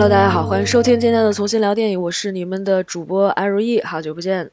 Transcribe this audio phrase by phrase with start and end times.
[0.00, 4.50] Hello，大家好，欢迎收听今天的重新聊电影，我是你们的主播安如意，好久不见！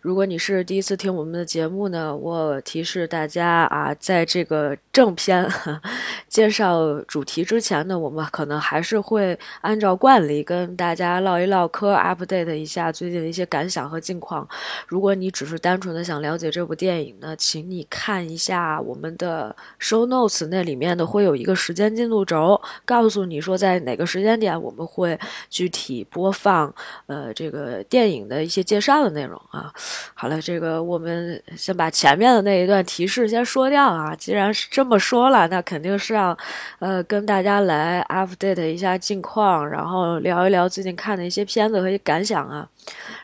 [0.00, 5.46] 如果你是第一次听我们的节目呢，我提示大家啊，在这个正片
[6.28, 14.48] 介绍主题之前呢，我们可能还是会按照惯例跟大家唠一唠嗑，update 一下最近的一些感想和近况。
[14.86, 24.48] 如果你只是单纯的想了解这部电影呢，请你看一下我们的 show notes，那里面的会有一个时间进度轴，告诉你说在哪个时间点。
[24.60, 25.18] 我们会
[25.50, 26.72] 具体播放
[27.06, 29.72] 呃这个电影的一些介绍的内容啊。
[30.14, 34.14] 好了，这个我们先把前面的那一段提示先说掉啊。
[34.14, 36.36] 既然是这么说了，那肯定是要
[36.78, 42.68] 呃跟大家来 update 一下近况，然后聊一聊最近看的一些片子和一些感想啊。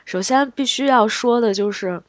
[0.05, 2.01] 首先必须要说的就是，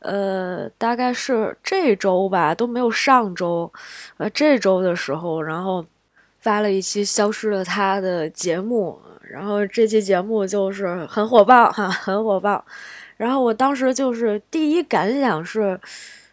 [0.00, 3.72] 呃，大概是这周吧，都没有上周，
[4.18, 5.84] 呃，这周的时候，然后。
[6.42, 12.64] 发了一期《消失了他》的节目，然后这期节目就是很火爆哈，很火爆。
[13.20, 15.78] 然后我当时就是第一感想是，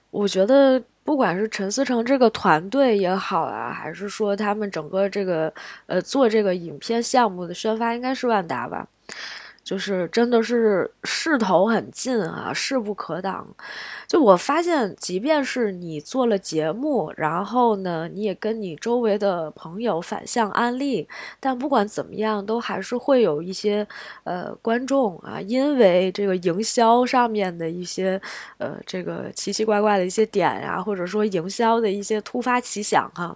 [0.09, 5.53] 我觉得不管是陈思诚这个团队也好啊，还是说他们整个这个
[5.87, 8.87] 呃做这个影片项目的宣发，应该是万达吧。
[9.67, 13.45] 就是真的是势头很近啊，势不可挡。
[14.07, 21.05] 就我发现，即便是你做了节目，然后呢，你也跟你周围的朋友反向安利，
[21.41, 23.85] 但不管怎么样，都还是会有一些
[24.23, 28.21] 呃观众啊，因为这个营销上面的一些
[28.59, 33.35] 呃这个奇奇怪怪的一些点呀，或者说营销的一些突发奇想哈。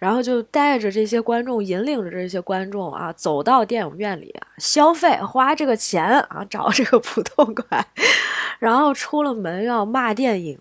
[0.00, 7.86] 然后就带着这些观众，引领着这些观众啊，走到电影院里啊，消费，花这个钱啊，找这个 普通款，
[8.58, 10.58] 然后出了门要骂电影。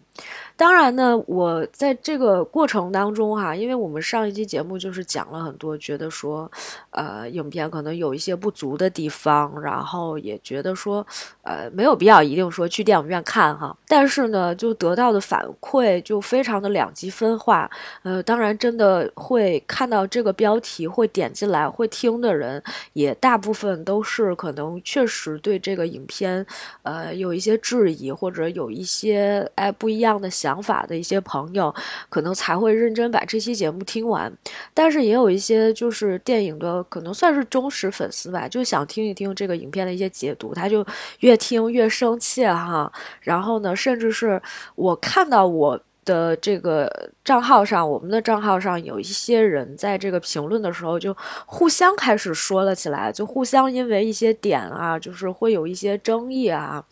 [0.59, 6.51] 当然呢，我在这个过程当中哈，因为我们上一期节目就是讲了很多，觉得说，
[6.89, 11.07] 呃，影片可能有一些不足的地方，然后也觉得说，
[11.43, 13.73] 呃，没有必要一定说去电影院看哈。
[13.87, 17.71] 但是呢，就得到的反馈就非常的两极分化。
[18.03, 26.45] 呃，当然，真的会看到这个标题会点进来会听的人，也大部分都是可能确实对这个影片，
[26.83, 30.48] 呃，有一些质疑或者有一些哎不一样的想。
[30.49, 31.71] 想法的一些朋友，
[32.09, 34.31] 可能才会认真把这期节目听完。
[34.73, 40.83] 但是也有一些就是电影的，可能算是忠实粉丝吧，就想听一听这个影片的一些解读，他就
[41.19, 42.91] 越听越生气哈。
[43.21, 44.41] 然后呢，甚至是
[44.73, 45.79] 我看到我。
[46.09, 46.91] 的这个
[47.23, 51.15] 账号上，我们的账号上有一些人在这个评论的时候就
[51.45, 56.83] 互相开始说了起来，就互相因为一些点啊，就是会有一些争议啊，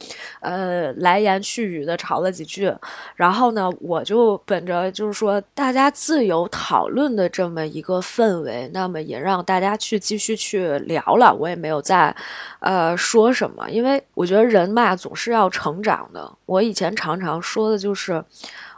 [0.42, 2.72] 呃，来言去语的吵了几句。
[3.16, 11.34] 然后呢，我就本着就是说大家自由讨论的这么一个氛围，那么也让大家去继续去聊了。
[11.34, 12.16] 我也没有再
[12.60, 16.32] 呃说什么，因为我觉得人嘛总是要成长的。
[16.46, 18.24] 我以前常常说的就是。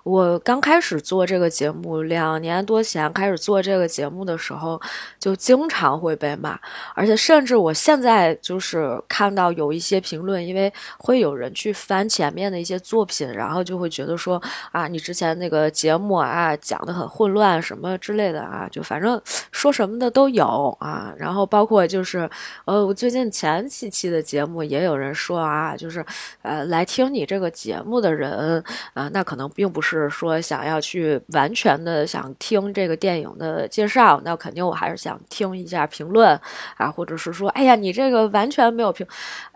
[0.10, 4.82] 我刚开始做这个节目，两年多前开始做这个节目的时候，
[5.20, 6.60] 就经常会被骂，
[6.96, 19.22] 而且甚至我现在就是看到有一些评论，因为会有人去翻前面的一些作品，然后就会觉得说啊，你之前那个节目啊讲的很混乱什么之类的啊，就反正
[19.52, 22.28] 说什么的都有啊，然后包括就是
[22.66, 26.04] 呃，我最近前几期的节目也有人说啊，就是
[26.42, 28.64] 呃来听你这个节目的人
[28.96, 29.99] 啊，那可能并不是。
[30.02, 36.40] 是说想要去完全的想听这个电影的介绍，那肯定我还是想听一下评论
[36.78, 39.06] 啊，或者是说，哎呀，你这个完全没有评，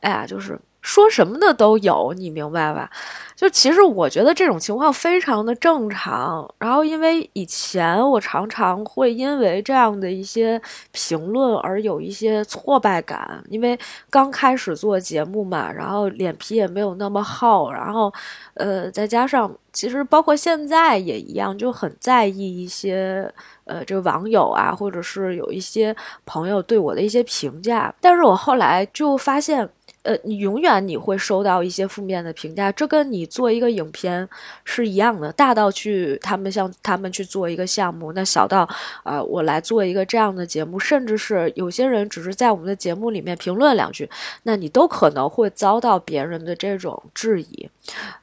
[0.01, 0.59] 哎呀，就是。
[0.83, 2.89] 说什么的都有，你明白吧？
[3.35, 6.47] 就其实我觉得这种情况非常的正常。
[6.59, 10.61] 然后因为以前我常常会因为这样的一些
[10.91, 13.77] 评论而有一些挫败感，因为
[14.09, 18.13] 刚开始做节目嘛，然后脸皮也没有那么厚，然后
[18.56, 23.33] 呃，再加上其实包括现在也一样，就很在意一些
[23.63, 25.95] 呃这个网友啊，或者是有一些
[26.25, 27.94] 朋友对我的一些评价。
[28.01, 29.69] 但是我后来就发现。
[30.03, 34.27] 呃，你永远你会收到一些负面的评价，这跟你做一个影片
[34.63, 35.31] 是一样的。
[35.31, 38.67] 大到去他们像他们去做一个项目，那小到
[39.03, 44.09] 呃我来做一个这样的节目，甚至是有些人只是在我们的节目里面评论两句，
[44.44, 47.69] 那你都可能会遭到别人的这种质疑。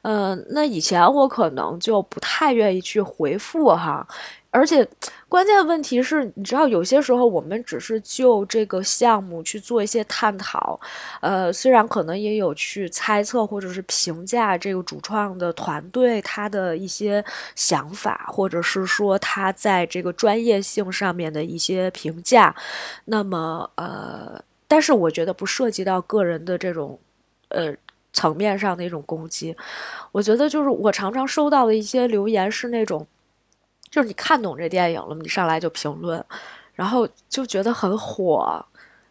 [0.03, 4.07] 嗯，那以前我可能就不太愿意去回复哈。
[4.53, 4.85] 而且
[5.29, 10.77] 关键问题是，你知道，有些时候我们只是就这个项目去做一些探讨，
[11.21, 17.23] 呃，虽然可能也有去猜测或者是评价这个主创的团队他的一些
[17.55, 22.53] 想法，或者是说他在这个专业性上面的一些评价，
[23.05, 26.99] 那么呃，但是我觉得不涉及到个人的这种
[27.47, 27.73] 呃
[28.11, 29.55] 层面上的一种攻击，
[30.11, 33.07] 我觉得就是我常常收到的一些留言是那种。
[33.91, 35.13] 就是你看懂这电影了？
[35.21, 36.23] 你上来就评论，
[36.73, 38.65] 然后就觉得很火，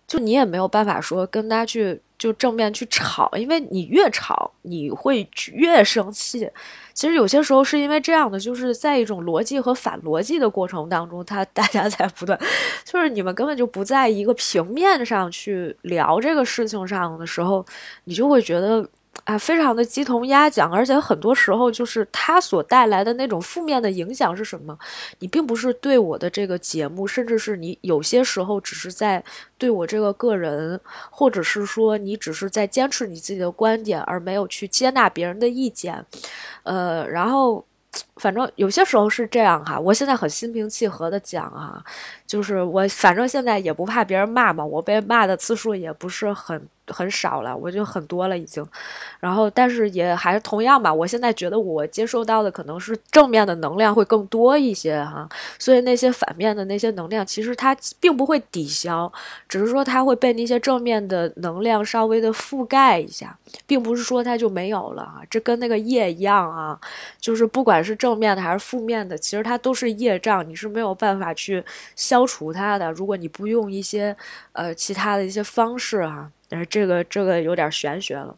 [0.08, 6.50] 就你也没有办法说跟他去就正面去吵，因为你越吵你会越生气。
[6.94, 12.38] 其实有些时候是因为这样的，就是在一种逻辑和反逻辑的过程当中，他大家在不断，
[12.84, 17.64] 就是你们根本就不在一个平面上去聊这个事情上的时候，
[18.04, 18.88] 你就会觉得。
[19.24, 24.76] 啊，非常的鸡同鸭讲，而且很多时候就是它所带来的那种负面的影响是什么？
[25.18, 29.22] 你并不是对我的这个节目，甚至是你有些时候只是在
[29.56, 30.80] 对我这个个人，
[31.10, 36.04] 或者是说你只是在坚持你自己的观点，而没有去接纳别人的意见。
[36.62, 37.64] 呃，然后
[38.20, 39.80] 反正有些时候是这样哈。
[39.80, 41.82] 我现在很心平气和的讲啊，
[42.26, 46.62] 就是我反正现在也不怕别人骂嘛，我被骂的次数也不是很。
[46.92, 48.66] 很少了，我就很多了已经，
[49.20, 50.92] 然后但是也还是同样吧。
[50.92, 59.12] 我现在觉得我接受到的可能是正面的能量会更多一些哈，所以那些反面的那些能量其实它并不会抵消，
[59.48, 63.38] 只是说它会被那些正面的能量稍微的覆盖一下，
[63.68, 65.22] 并不是说它就没有了啊。
[65.30, 66.76] 这跟那个业一样啊，
[67.20, 71.64] 就是不管是正正面的还是负面的，其实它都是业障，你是没有办法去
[71.94, 72.90] 消除它的。
[72.92, 74.16] 如果你不用一些
[74.52, 76.30] 呃其他的一些方式哈。
[76.52, 78.34] 但是这个这个有点玄学了。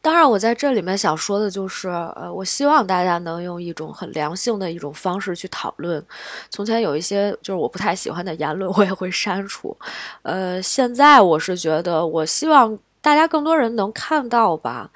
[0.00, 6.02] 当然，我在这里面想说的就是，呃，我希望大家能用一种很良性的一种方式去讨论。
[6.48, 9.76] 从前有一些就是我不太喜欢的言论，我也会删除。
[10.22, 14.90] 呃，现在我是觉得，我希望大家更多人能看到吧。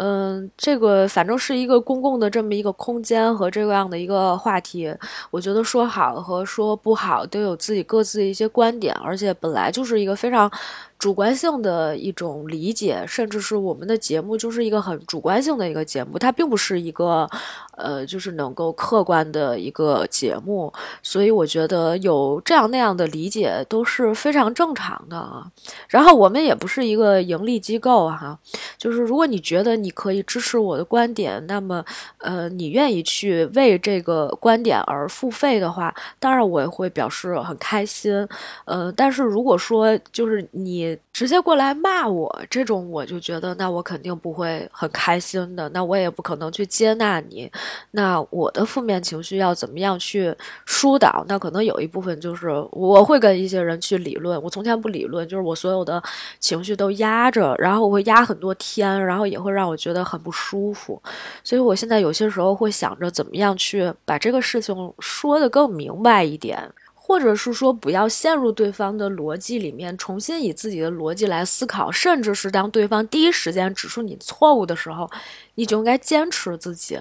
[0.00, 4.94] 嗯，这个反正是一个公共的这么一个空间和这样的一个话题，
[5.30, 10.50] 我觉得说好和说不好都有自己各自的一些观点，而且本来就是一个非常。
[10.98, 17.28] 主观性的一种理解，甚至是我们的节目就是一个很主观性的一个节目，它并不是一个，
[17.76, 25.46] 呃，就是能够客观的一个节目，所以我觉得有这样那样的理解都是非常正常的啊。
[25.88, 28.36] 然后我们也不是一个盈利机构哈，
[28.76, 31.84] 就是如果你觉得你可以支持我的观点，那么
[32.18, 38.26] 呃，你愿意去为这个观点而付费的话，当然我也会表示很开心，
[38.64, 40.87] 呃，但是如果说就是你。
[41.12, 47.50] 直接过来骂我，这种我就觉得，那我肯定不会很开心的，那我也不可能去接纳你。
[47.90, 50.34] 那我的负面情绪要怎么样去
[50.66, 51.24] 疏导？
[51.28, 54.40] 那可能有一部分就是我会跟一些人去理论。
[54.42, 56.00] 我从前不理论，就是我所有的
[56.38, 61.02] 情绪都压着，然后我会压很多天，然后也会让我觉得很不舒服。
[61.42, 66.70] 所以我现在有些时候会想着怎么样去把这个事情说得更明白一点。
[67.08, 75.08] 或者是说，不要陷入对方的逻辑里面，重新以自己的逻辑来思考，甚至是当对方第一时间指出你错误的时候，
[75.54, 77.00] 你就应该坚持自己，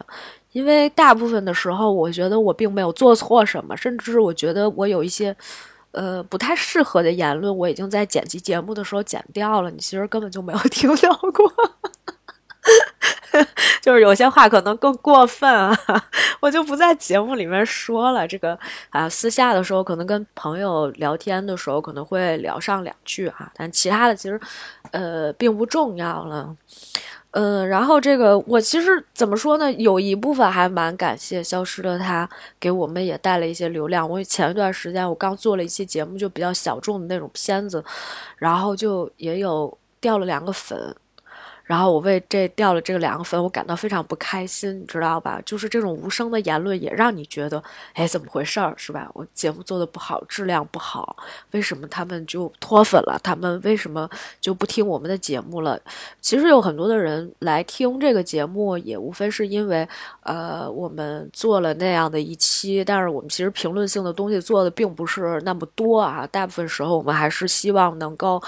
[0.54, 5.36] 因为大部分的时候，我觉得我并没有做错什么，甚至是我觉得我有一些，
[5.92, 11.52] 呃，不太适合的言论，我已经在剪辑节目的时候剪掉了，你其实根本就没有 听到过。
[13.82, 15.78] 就是有些话可能更过分啊，
[16.40, 18.28] 我就不在节目里面说了。
[18.28, 18.58] 这个
[18.90, 24.40] 啊，私下的时候可能跟朋友聊天的时候可能会聊上两句啊，但其他的其实
[24.92, 26.56] 呃并不重要了。
[27.32, 29.72] 嗯，然后这个我其实怎么说呢？
[29.74, 32.28] 有一部分还蛮感谢消失的他
[32.60, 34.10] 给我们也带了一些流量。
[34.10, 37.84] 我前一段时间我刚做了一期节目，就比较小众的那种片子，
[38.38, 40.96] 然后就也有掉了两个粉。
[41.68, 45.42] 然后我为这掉了这个两个分，我感到非常不开心，你知道吧？
[45.46, 49.12] 就是这种无声的言论也让你觉得，哎，怎么回事儿，是吧？
[49.14, 51.18] 我节目做的不好，质量不好，
[51.52, 53.20] 为什么他们就脱粉了？
[53.22, 54.10] 他们为什么
[54.40, 55.78] 就不听我们的节目了？
[56.22, 59.86] 其实有很多的人来听这个节目，也无非是因为，
[60.22, 66.26] 呃，我们做了那样的一期，但是我们其实评论性的东西做的并不是那么多啊。
[66.28, 68.42] 大部分时候我们还是希望能够，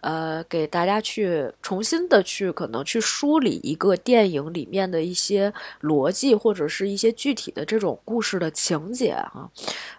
[0.00, 2.52] 呃，给大家去重新的去。
[2.64, 5.52] 可能去梳理一个电影里面的一些
[5.82, 9.46] 逻辑，或者是一些具体的这种故事的情节啊，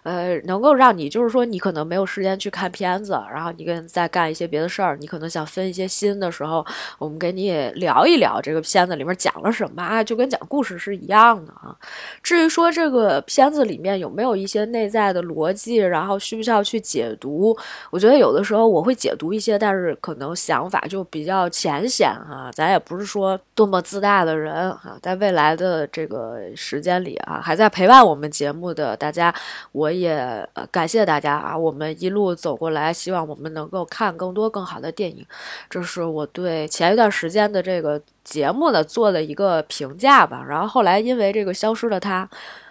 [0.02, 6.66] 呃，能够让你就是说你可能没有时间去看片子，然后你跟在干一些别的事儿，你可能想分一些心的时候，
[6.98, 11.76] 我们给你聊一聊这个片子里面讲了什么啊，就跟讲故事是一样的啊。
[12.20, 17.56] 至于说这个片子里面有没有一些内在的逻辑，然后需不需要去解读，
[17.92, 22.50] 我觉得有的时候我会解读一些，但是可能想法就比较浅显啊。
[22.56, 29.34] 咱也不是说多么自大的人啊，在未来的这个时间里啊，还在陪伴我们节目的大家，
[29.72, 30.16] 我也
[30.54, 31.54] 呃感谢大家啊。
[31.54, 35.22] 我们一路走过来，希望我们能够看更多更好的电影，
[35.68, 40.42] 这是我对前一段时间的这个节目的做的一个评价吧。
[40.48, 42.26] 然后后来因为这个消失的他，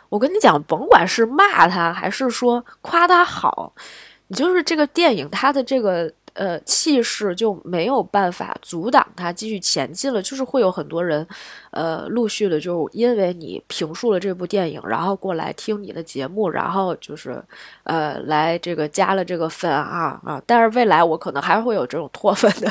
[0.09, 3.71] 我跟你讲，甭管是骂他还是说夸他好，
[4.29, 6.11] 你就是这个电影它的这个。
[6.35, 11.25] 呃，气势就没有办法阻挡他继续前进了，就是会有很多人，
[11.71, 17.41] 呃，陆续的就因为你评述了这部电影，然后过来听你的节目，然后就是，
[17.83, 20.41] 呃，来这个加了这个粉啊啊！
[20.45, 22.69] 但是未来我可能还是会有这种脱粉的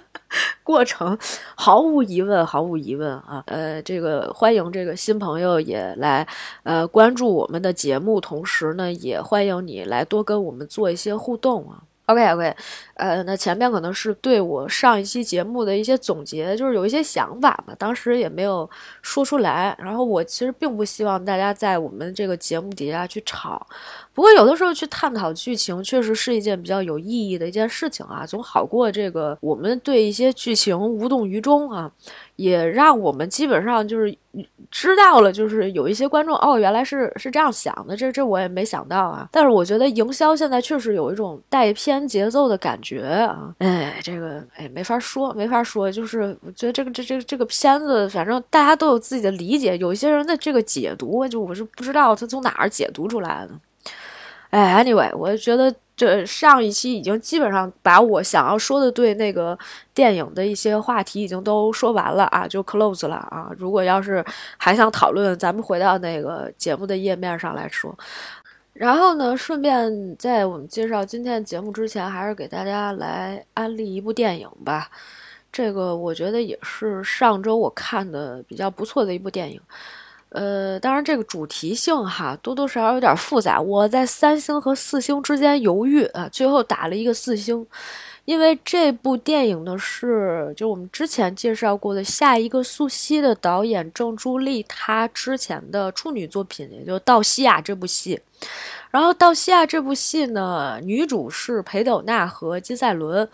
[0.64, 1.16] 过程，
[1.54, 3.42] 毫无疑问，毫无疑问啊！
[3.48, 6.26] 呃，这个欢迎这个新朋友也来
[6.62, 11.82] 呃关注我们的节目，同时呢，也欢迎你来多跟我们做一些互动啊。
[12.06, 12.54] OK，OK，
[12.94, 18.68] 呃，那前面可能是对我上一期节目的一些总结，就是有一些想法嘛，当时也没有
[19.02, 19.76] 说出来。
[19.78, 23.66] 然后我其实并不希望大家在我们这个节目底下去吵，
[24.12, 31.90] 不过有的时候去探讨剧情，确实是一件比较有意义的一件事情啊，总好过这个我们对一些剧情无动于衷啊。
[32.36, 34.12] 也让我们基本上就是
[34.68, 39.28] 知道了，就是有一些观众哦，原来是是这样想的，这这我也没想到啊。
[39.30, 53.54] 但是我觉得营销现在确实有一种带偏节奏的感觉觉啊，哎，这个哎没法说，没法说，就是我觉得这个这这这个片子，反正大家都有自己的理解，有些人的这个解读，就我是不知道他从哪儿解读出来的。
[54.50, 55.74] 哎，anyway，我觉得。
[55.96, 59.56] 这上一期已经基本上把我想要说的对那个
[59.94, 63.48] 电影的一些话题已经都说完了啊，就 close 了啊。
[63.56, 64.24] 如果要是
[64.56, 67.96] 还想讨论，咱们回到那个节目的页面上来说。
[68.74, 74.90] 然后呢，顺便在我们介绍今天的节目之前，还是给大家来安利一部电影吧。
[75.52, 79.60] 这个我觉得也是上周我看的比较不错的一部电影。
[80.30, 83.60] 呃，当然，这个主题性哈，多多少少有点复杂。
[83.60, 87.64] 我在三星和四星之间犹豫啊，最后打了一个四星，
[88.24, 98.20] 因为这部电影呢是就我们之前介绍过的下一个素汐的导演郑朱丽她之前的处女作品，也就《道西亚》这部戏。
[98.90, 103.28] 然后《道西亚》这部戏呢，女主是裴斗娜和金赛纶。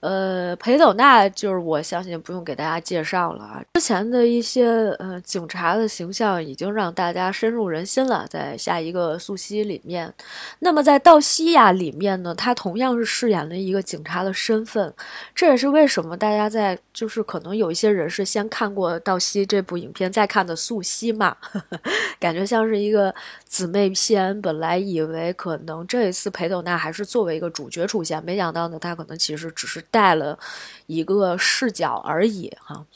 [0.00, 4.66] 呃，裴斗娜就是我相信不用给大家介绍了啊，之前的一些
[4.98, 8.26] 呃警察的形象已经让大家深入人心了。
[8.28, 10.12] 在下一个素汐里面，
[10.58, 14.92] 那么在《道西亚》里面呢，她同样是饰演了一个警察的身份。
[15.34, 21.34] 这也是为什么大家在就是可能有一些人是先看过《道西》这部影片再看的素汐嘛，
[22.20, 23.14] 感觉像是一个
[23.46, 24.26] 姊妹片。
[24.42, 30.38] 本本来以为可能这一次裴斗娜还是作为一个主角出现，没想到呢，她可能其实只是带了
[30.86, 32.86] 一个视角而已哈。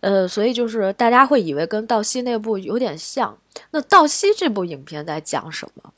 [0.00, 3.38] 呃，所以就是大家会以为跟道西那部有点像。
[3.70, 5.92] 那道西这部影片在讲什么？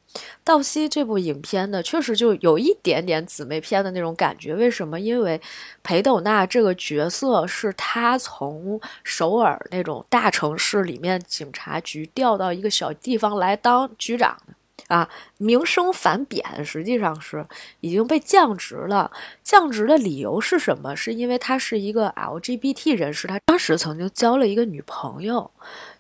[0.45, 4.55] 道西这部影片呢，确实就有一点点姊妹片的那种感觉。
[4.55, 5.01] 为什么？
[5.01, 5.41] 因为
[5.83, 14.53] 裴斗娜这个角色是她从首尔那种大城市里面警察局调到一个小地方来当局长的。
[14.89, 17.47] 啊，名声反贬，实际上是
[17.81, 19.11] 已经被降职了。
[19.43, 20.97] 降职的理由是什么？
[20.97, 25.51] 是因为他是一个 LGBT 人士，他当时曾经交了一个女朋友，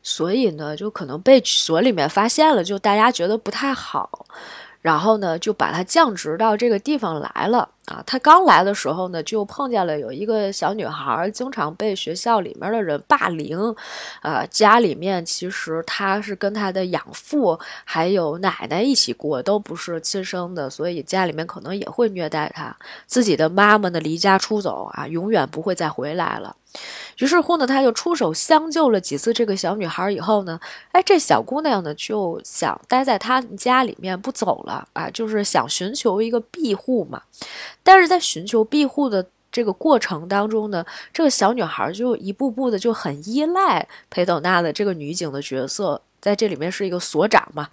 [0.02, 4.26] 所以呢，就可能被所里面发现了，就大家觉得不太好。
[4.80, 8.02] 然后呢，就把他降职到这个地方来了啊。
[8.06, 13.74] 他刚来的时候呢，就碰见了有一个小女孩，经常被学校里面的人霸凌。
[14.22, 22.76] 呃，家里面其实他是跟他的养父还有奶奶一起过，都不是亲生的，所以家里面可能也会虐待他。
[23.06, 26.54] 自己的妈妈呢，离家出走啊，永远不会再回来了。
[27.18, 30.60] 于是乎呢，他就出手相救了几次这个小女孩以后呢，
[30.92, 37.22] 哎，这小姑娘呢就想待在他家里面不走了啊，就是想寻求一个庇护嘛。
[37.88, 46.02] 但是在寻求庇护的这个过程当中呢，这个小女孩就一步步的就很依赖裴斗娜的这个女警的角色。
[46.20, 47.68] 在这里面是一个所长嘛，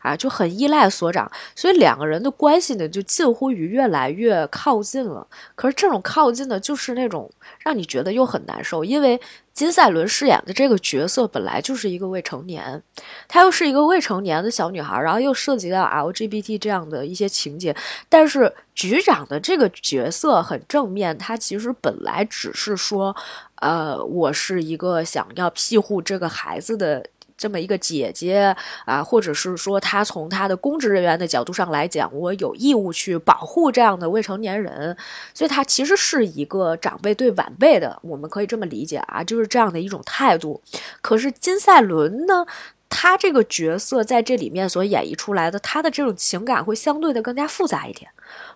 [0.00, 5.26] 啊，就很依赖所长，所以两个人的关系呢，就近乎于越来越靠近了。
[5.54, 9.20] 可是这种靠近呢，就是那种让你觉得又很难受，因为
[9.52, 12.82] 金赛伦饰演的这个角色本来就是一个未成年，
[13.28, 17.74] 她又是一个未成年的小女孩，然后又涉及到 LGBT 这样的一些情节。
[18.08, 23.14] 但是局长的这个角色很正面，他其实本来只是说，
[23.56, 27.04] 呃，我是一个想要庇护这个孩子的。
[27.40, 28.54] 这么一个姐姐
[28.84, 34.94] 啊，或者是说，她从她的公职人员的角度上来讲，我有义务去保护这样的未成年人，
[35.32, 40.60] 所以她其实是一个长辈对晚辈的，我们可以这么理解啊，就是这样的一种态度。
[41.00, 42.44] 可是金赛伦呢，
[42.90, 48.10] 他这个角色在这里面所演绎出来的，他的这种情感会相对的更加复杂一点。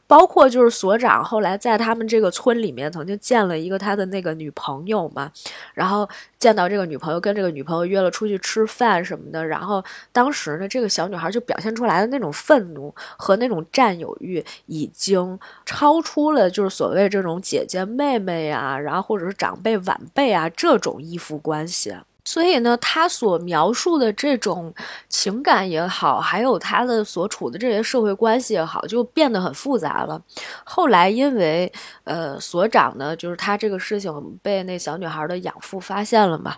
[0.06, 5.30] 包括就是所长后来在他们这个村里面曾经见了一个他的那个女朋友嘛，
[5.72, 6.08] 然后
[6.38, 9.82] 见到这个女朋友跟这个女朋友约了出去吃饭什么的，然后
[10.12, 21.94] 当时呢这个小女孩就表现出来的那种愤怒和那种占有欲已经超出了就是所谓这种姐姐妹妹啊，然后或者是长辈晚辈啊这种依附关系。
[22.24, 24.74] 所以呢，他所描述的这种
[25.08, 30.20] 情感也好，还有他的所处的这些社会关系也好，就变得很复杂了。
[30.64, 31.70] 后来因为
[32.04, 36.56] 呃，所长呢，就是他这个事情被那小女孩的养父发现了嘛，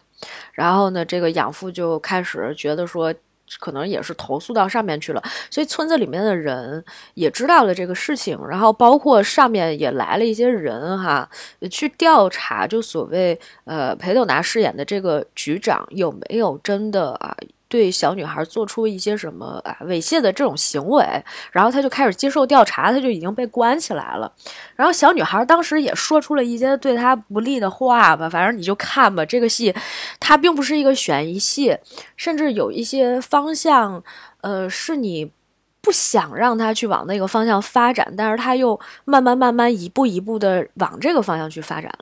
[0.52, 3.12] 然后呢，这个养父就开始觉得说。
[3.58, 6.84] 可能也是投诉到上面去了，所以村子里面的人
[7.14, 11.28] 也知道了这个事情，然后包括上面也来了一些人哈，
[11.70, 17.36] 去调查，就所谓呃裴斗拿饰演的这个局长有没有真的啊。
[17.68, 21.04] 对小女孩做出一些什么啊猥亵的这种行为，
[21.50, 24.30] 然后他就开始接受调查，他就已经被关起来了。
[24.76, 29.24] 然后小女孩当时也说出了一些对他不利的话吧，反正你就看吧。
[29.24, 29.74] 这个戏
[30.20, 31.76] 它并不是一个悬疑戏，
[32.16, 34.02] 甚至有一些方向，
[34.42, 35.32] 呃，是你
[35.80, 41.92] 不想让他去往那个方向发展，但是他又慢慢慢慢一步一步的往这个方向去发展。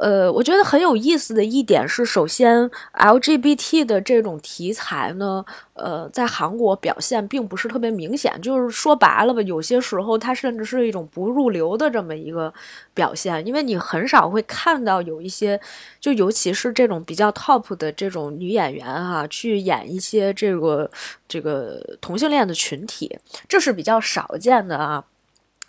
[0.00, 12.50] 呃，我觉得很有意思的一点是，首先 LGBT 的这种题材呢，呃，在韩国表现并不是特别明显，就是说白了吧，有些时候它甚至是一种不入流的这么一个
[12.94, 15.60] 表现，因为你很少会看到有一些，
[16.00, 20.90] 就尤其是这种比较 top 的这种女演员哈，去演一些这个
[21.28, 25.04] 这个同性恋的群体，这是比较少见的啊。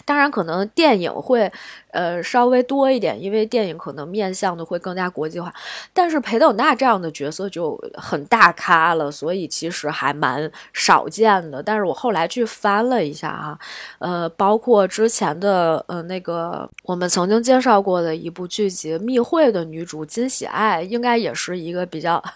[0.04, 1.50] 当然，可能电影会，
[1.92, 5.54] 呃，稍微多一点，因为电影可能面向的会更加国际化。
[5.94, 11.62] 但是裴斗娜这样的角色就很大咖了，所以其实还蛮少见的。
[11.62, 13.60] 但是我后来去翻了一下哈，
[14.00, 22.24] 呃，包括之前的呃那个我们曾经介绍过的一部剧集《密会》的女主金喜爱，应该也是一个比较。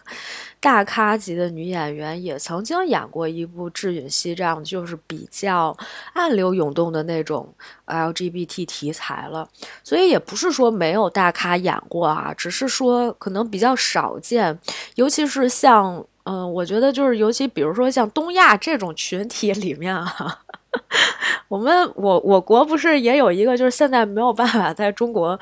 [0.57, 5.77] 大咖级的女演员也曾经演过一部智允熙这样就是比较
[6.13, 7.53] 暗流涌动的那种
[7.85, 9.44] LGBT 题材了，
[9.83, 14.57] 所以也不是说没有大咖演过啊，只是说可能比较少见，
[14.95, 20.39] 尤其是像嗯，我觉得就是尤其比如说像东亚这种群体里面啊。
[21.47, 25.39] 我们我我国不是也有一个，就是现在没有办法在中国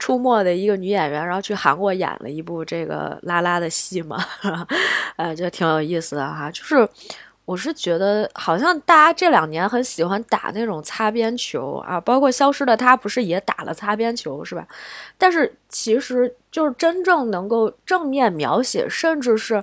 [0.00, 4.18] 出没的一个女演员，然后去韩国演了一部这个拉拉的戏嘛，
[5.14, 6.50] 呃，就挺有意思的哈。
[6.50, 6.88] 就是
[7.44, 14.66] 我是觉得，好像大家这两年很喜欢打那种擦边球啊，包括消失的她不是也打了擦边球是吧？
[15.18, 19.62] 但是其实就是真正能够正面描写，甚至是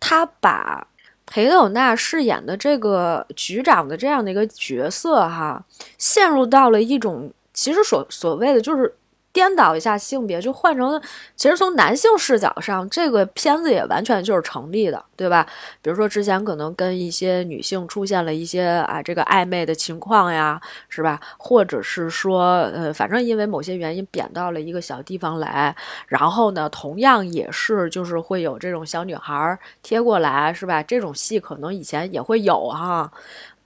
[0.00, 0.86] 他把。
[1.28, 5.60] 裴斗娜饰演的这个局长的这样的一个角色，哈，
[5.98, 8.94] 陷入到了一种其实所所谓的就是。
[9.36, 10.98] 颠倒一下性别，就换成，
[11.36, 15.46] 其实从男性视角上，这个片子也完全就是成立的，对吧？
[15.82, 21.20] 比如说之前可能跟一些女性出现了一些啊这个暧昧的情况呀，是吧？
[21.36, 30.82] 或者是说，呃，反正因为某些原因贬到了一个小地方来，然后呢，同样也是就是会有这种小女孩贴过来，是吧？
[30.82, 33.12] 这种戏可能以前也会有哈，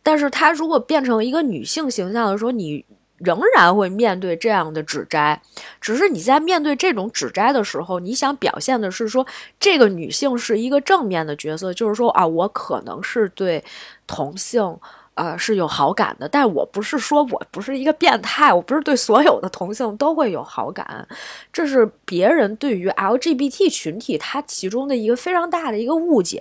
[0.02, 2.84] 但是她如果变成一个女性形象的时候，你。
[3.20, 5.40] 仍然会面对这样的指摘，
[5.80, 9.26] 只是你在面对这种指摘的时候，你想表现的是说
[9.58, 13.62] 这个女性是一个正面的角色，就是说啊，我可能是对
[14.06, 14.76] 同性。
[15.14, 21.06] 呃，是有好感的，但我不是说我不是一个变态，我不是对所有的同性都会有好感，
[21.52, 26.40] 这是别人对于 LGBT 群体他其中的一个非常大的一个误解，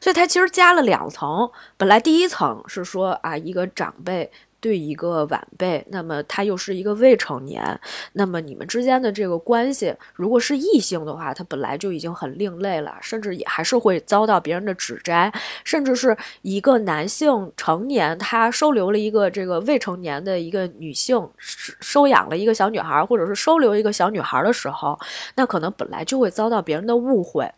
[0.00, 4.28] 所以他其实加了两层，本来第一层是说啊，一个长辈
[4.60, 7.78] 对一个晚辈，那么他又是一个未成年，
[8.12, 15.32] 那么你们之间的这个关系，如果是异性的话，他本来就已经很另类了，甚至也还是会遭到别人的指摘，
[15.64, 24.98] 甚至是一个男性成年，他收留了一个这个未成年的一个女性，收养了一个小女孩，或者是收留一个小女孩的时候，
[25.36, 27.48] 那可能本来就会遭到别人的误会。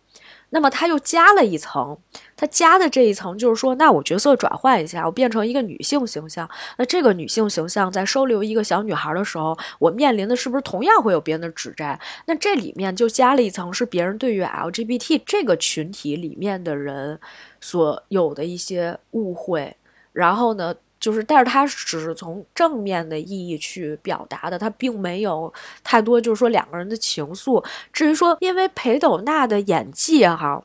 [0.51, 1.97] 那么他又加了一层，
[2.37, 6.49] 他加的这一层就是说，那我角色转换一下，我变成一个女性形象。
[6.77, 11.99] 那这个女性形象在收留一个小女孩的时候，我面临的是不是同样会有别人的指摘？
[12.27, 17.19] 那这里面就加了一层，是别人对于 LGBT 这个群体里面的人
[17.61, 19.77] 所有的一些误会。
[20.13, 20.75] 然后呢？
[21.01, 25.51] 就是，但是他只是从正面的意义去表达的，他并没有
[25.83, 27.65] 太多，就是说两个人的情愫。
[27.91, 30.63] 至于说，因为裴斗娜的演技哈，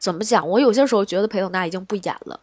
[0.00, 0.46] 怎么讲？
[0.48, 2.40] 我有些时候觉得裴斗娜已经不演了，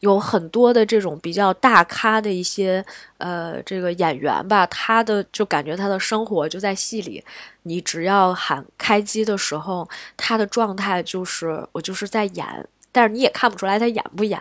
[0.00, 2.82] 有很多的这种比较大咖的一些
[3.18, 7.22] 呃这个演员吧，他的就感觉他的生活就在戏里，
[7.64, 14.40] 你只要喊开机的时候，他的状态就是我就是在演，但是你也看不出来他演不演，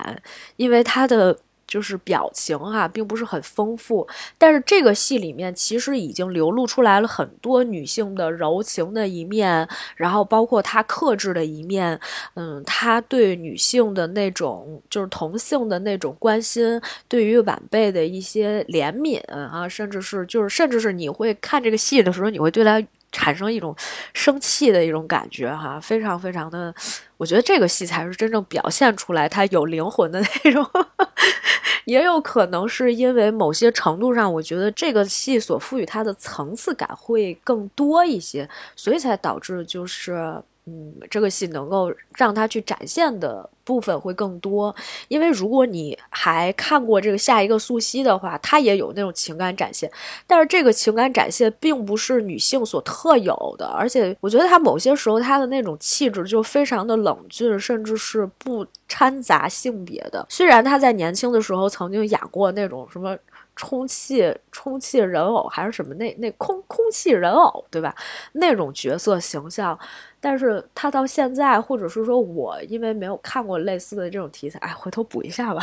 [0.56, 1.38] 因为他的。
[1.72, 4.06] 就是表情哈，并不是很丰富，
[4.38, 11.98] 但是这个戏里面其实已经流露出来了很多女性的柔情的一面，然后包括她克制的一面，
[12.34, 23.76] 嗯，她对女性的那种就是同性的那种关心，对于晚辈的一些怜悯啊，甚至是就是甚至是你会看这个戏的时候，你会对她产生一种
[24.14, 26.74] 生气的一种感觉哈，非常非常的，
[27.18, 30.66] 我觉得这个戏才是真正表现出来他有灵魂的那种。
[31.86, 40.44] 也有可能是因为某些程度上，我觉得这个戏所赋予它的层次感会更多一些，所以才导致就是。
[40.68, 44.74] 嗯，这个戏能够让他去展现的部分会更多，
[45.08, 49.90] 因为如果你还看过这个下一个素汐的话，她也有那种情感展现，
[50.28, 60.24] 但是这个情感展现并不是女性所特有的，而且我觉得她某些时候她的那种气质就非常的冷峻，甚至是不掺杂性别的。
[60.30, 63.18] 虽然她在年轻的时候曾经演过那种什么
[63.62, 67.96] 充气充气人偶还是什么那那空空气人偶，对吧？
[68.32, 69.78] 那种角色形象。
[70.20, 75.62] 但是他到现在，或者是说我因为没有看过类似的这种题材，哎，回头补一下吧。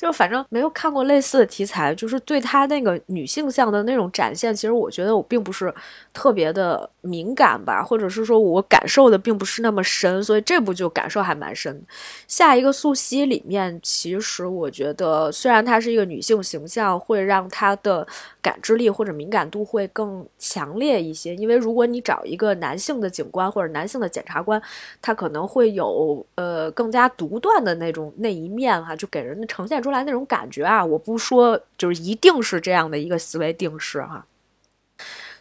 [0.00, 5.72] 就反正没有看过类似的题材，就是对他那个女性向的那种展现，其实我觉得我并不是
[6.14, 11.82] 特别的敏感吧，或者是说我感受的并不是那么深，所以这部就感受还蛮深。
[12.26, 18.06] 下一个素汐里面，其实我觉得虽然她是一个女性形象，会让她的
[18.40, 24.60] 感知力或者敏感度会更强烈一些，因为如果你找一个男性的警官或者男性的检察官，
[25.02, 29.89] 他可能会有呃更加独断的那种那一面哈，就给人的呈现出。
[29.90, 34.24] 出来那种感觉啊，我不说，就是一定是这样的一个思维定式哈。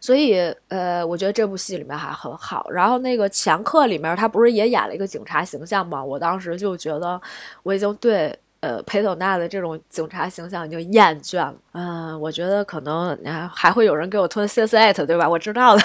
[0.01, 2.65] 所以，呃，我觉得这部戏里面还很好。
[2.71, 6.03] 然后那个强客里面，他不是也演了一个警察形象吗？
[6.03, 7.21] 我当时就觉得，
[7.63, 11.55] 我已经对呃裴斗娜的这种警察形象已经厌倦了。
[11.73, 13.15] 嗯，我觉得可能
[13.53, 15.29] 还会有人给我推 C S eight，对吧？
[15.29, 15.83] 我知道的。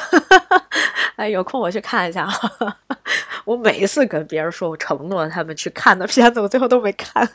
[1.16, 2.28] 哎，有空我去看一下。
[3.44, 7.28] 我每一次跟别人说我承诺他们去看的片子，我最后都没看。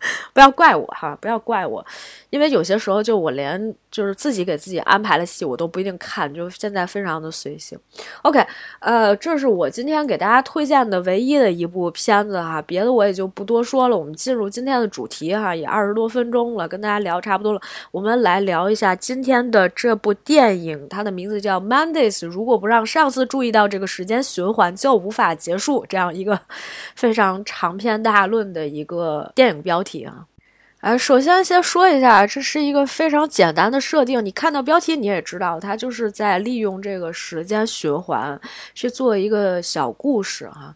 [0.32, 1.84] 不要怪我哈，不要怪我，
[2.30, 7.78] 因为有些时候就我连就是自己给自己安排的戏我都不一定看，就现在非常的随性。
[8.22, 8.44] OK，
[8.78, 13.96] 呃，这是我今天给大家推荐的唯一的一部片子哈，别的我也就不多说了。
[13.98, 17.60] 我们进入今天的主题哈，也二十多分钟了，跟大家聊差不多了，
[17.90, 22.20] 我们来聊一下今天的这部电影，它的名字叫《Mondays》。
[22.26, 26.40] 如果不让上司注意到这个时间循环，就无法结束这样一个
[26.96, 29.89] 非常长篇大论的一个电影标题。
[29.90, 30.26] 题啊，
[30.80, 34.24] 哎，首先先说一下，这是一个非常简单的设定。
[34.24, 38.40] 你看到标题，你也知道，它就是在利用这个时间循环
[38.74, 40.74] 去做一个小故事哈。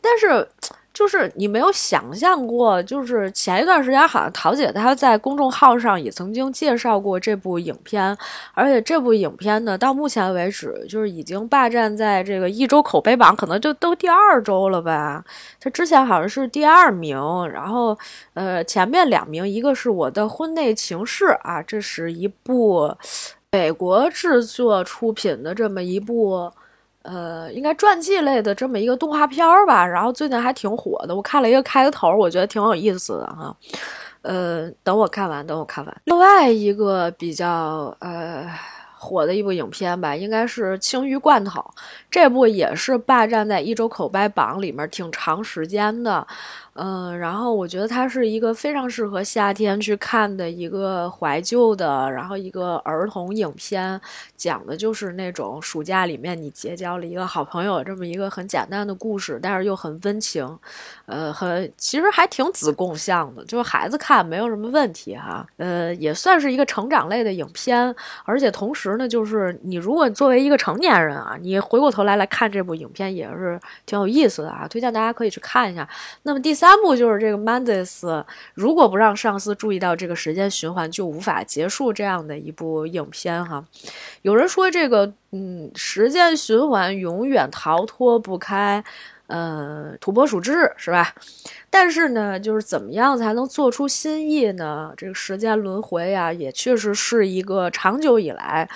[0.00, 0.48] 但是。
[0.94, 8.16] 就是你没有想象过，就是前一段时间好像桃姐她在公众号上也曾经介绍过这部影片，
[8.54, 15.24] 而且这部影片呢，到目前为止就是已经霸占在这个一周口碑榜，可能就都第二周了吧。
[15.58, 17.98] 它之前好像是第二名，然后
[18.34, 22.96] 呃前面两名，一个是我的婚内情事啊，这是一部
[23.50, 26.52] 美国制作出品的这么一部。
[27.04, 31.14] 呃，应该传记类的这么一个动画片儿吧，然后最近还挺火的。
[31.14, 33.54] 我看了一个开头，我觉得挺有意思的哈。
[34.22, 35.94] 呃，等我看完，等我看完。
[36.04, 38.50] 另外一个比较呃
[38.96, 41.60] 火的一部影片吧，应该是《青鱼罐头》，
[42.10, 46.26] 这部也是霸占在一周口碑榜里面挺长时间的。
[46.76, 54.00] 嗯，然后我觉得它是一个非常适合夏天去看的一个怀旧的，然后一个儿童影片，
[54.36, 60.58] 讲的就是那种暑假里面你结交了一个好朋友这么一个很简单的故事，但是又很温情，
[61.06, 75.88] 呃，很其实还挺子贡像的，就是孩子看没有什么问题哈，呃，也算是一个成长类的影片，而且同时呢，就是你如果作为一个成年人啊，你回过头来来看这部影片也是挺有意思的啊，推荐大家可以去看一下。
[76.24, 76.63] 那么第三。
[76.64, 78.24] 三部就是这个 Mondays，
[78.54, 83.62] 如果不让上司注意到这个时间循环，就无法结束这样的一部影片哈。
[84.22, 88.82] 有人说这个，嗯，时间循环永远逃脱不开，
[89.26, 91.14] 呃，土拨鼠之日是吧？
[91.68, 94.90] 但是呢，就是怎么样才能做出新意呢？
[94.96, 98.66] 这个时间轮回呀，也确实是一个长久以来，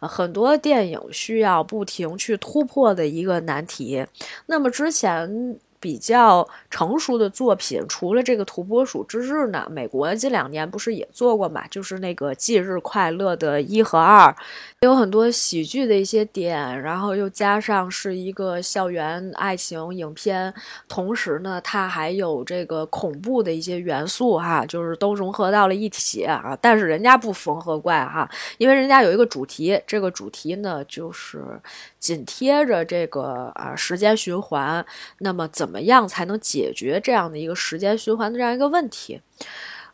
[0.00, 4.04] 很多电影需要不停去突破的一个难题。
[4.44, 5.58] 那么之前。
[5.80, 11.66] 比较成熟的作品，除了这个《土拨鼠之日》呢，美国近两年不是也做过嘛？
[11.68, 14.34] 就是那个《忌日快乐》的一和二，
[14.80, 20.52] 有很多喜剧的一些点，然后又加上是一个校园爱情影片，
[20.88, 26.56] 同时呢，它还有这个恐怖的一些元素哈，就是都融合到了一起啊。
[26.60, 31.42] 但是人家不缝合怪哈，因为人家有一个主题，这个主题呢就是
[31.98, 34.84] 紧贴着这个啊时间循环，
[35.18, 35.68] 那么怎？
[35.68, 39.20] 么样才能解决这样的一个时间循环的这样一个问题？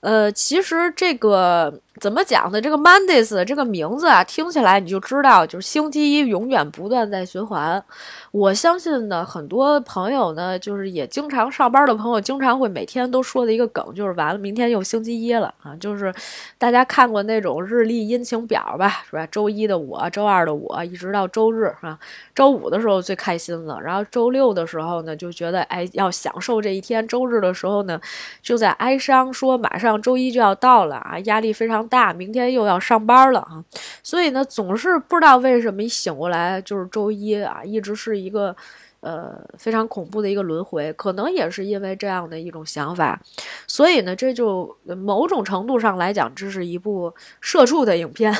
[0.01, 1.81] 呃，其实这个。
[2.05, 2.61] 怎么讲呢？
[2.61, 7.83] 这个 Mondays 这个名字啊，听起来你就知道，就是星期一永远不断在循环。
[8.31, 15.75] 我相信呢，很多朋友呢，就是也经常上班的朋友，经常会每天都说的一个梗，就是完了，明天又星期一了啊！
[15.81, 16.13] 就是
[16.59, 19.27] 大家看过那种日历阴晴表吧，是吧？
[19.29, 21.99] 周一的我，周二的我，一直到周日啊，
[22.35, 27.99] 周五的时候最开心了，然后周六的时候呢，就觉得哎要享受这一天，周日的时候呢，
[28.43, 31.89] 就在哀伤说马上周一就要到了啊，压力非常。
[31.94, 33.65] 大，大明天又要上班了啊，
[34.03, 38.55] 所以呢，总是不知道为什么一醒过来就是周一啊，一直是一个
[38.99, 43.21] 呃非常恐怖的一个轮回，可能也是因为这样的一种想法，
[43.69, 48.35] 所以呢，这就某种程度上来讲，这是一部社畜的影片。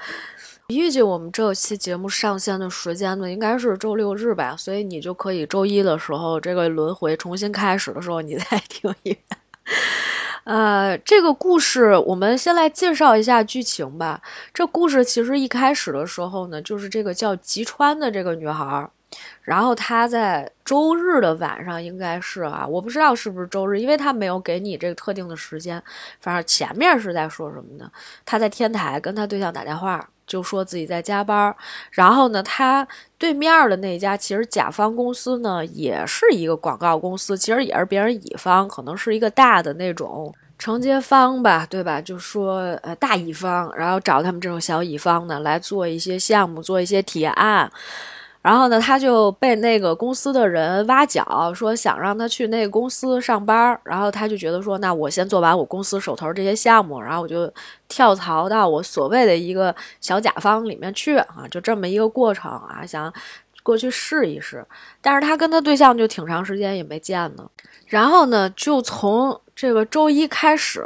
[0.68, 9.26] 预计我们这期节目上线的时间呢，应该是周六日吧，所以你就可以周一的时候这个轮回重新开始的时候，你再听一遍。
[10.44, 14.20] 呃，这个故事我们先来介绍一下剧情吧。
[14.52, 18.88] 这故事其实一开始的时候呢，就是这个叫吉川的这个女孩，
[19.42, 25.80] 然后她在周日的晚上，应该是啊，我不知道是不是周日，因为她没有给你这个特定的时间。
[26.20, 27.90] 反正前面是在说什么呢？
[28.24, 31.54] 她在天台跟她对象打电话，就说自己在加班。
[31.90, 32.86] 然后呢，他
[33.18, 40.32] 对面的那家其实甲方公司呢，也是一个广告公司，其实也是别人乙方，可能是一个大的那种。
[40.62, 42.00] 承接方吧，对吧？
[42.02, 47.72] 就说呃大乙方，然后找他们这种小乙方呢来做一些项目，做一些提案。
[48.42, 53.78] 然后呢，他就被那个公司的人挖角，说想让他去那个公司上班儿。
[53.84, 57.52] 然后他就觉得说，那我先做完我公司手头这些项目，然后我就
[57.86, 63.12] 跳槽到我所谓的一个小甲方里面去啊，就这么一个过程啊，想
[63.62, 64.64] 过去试一试。
[65.02, 67.46] 但是他跟他对象就挺长时间也没见呢。
[67.88, 70.82] 然后呢，就从这个周一开始，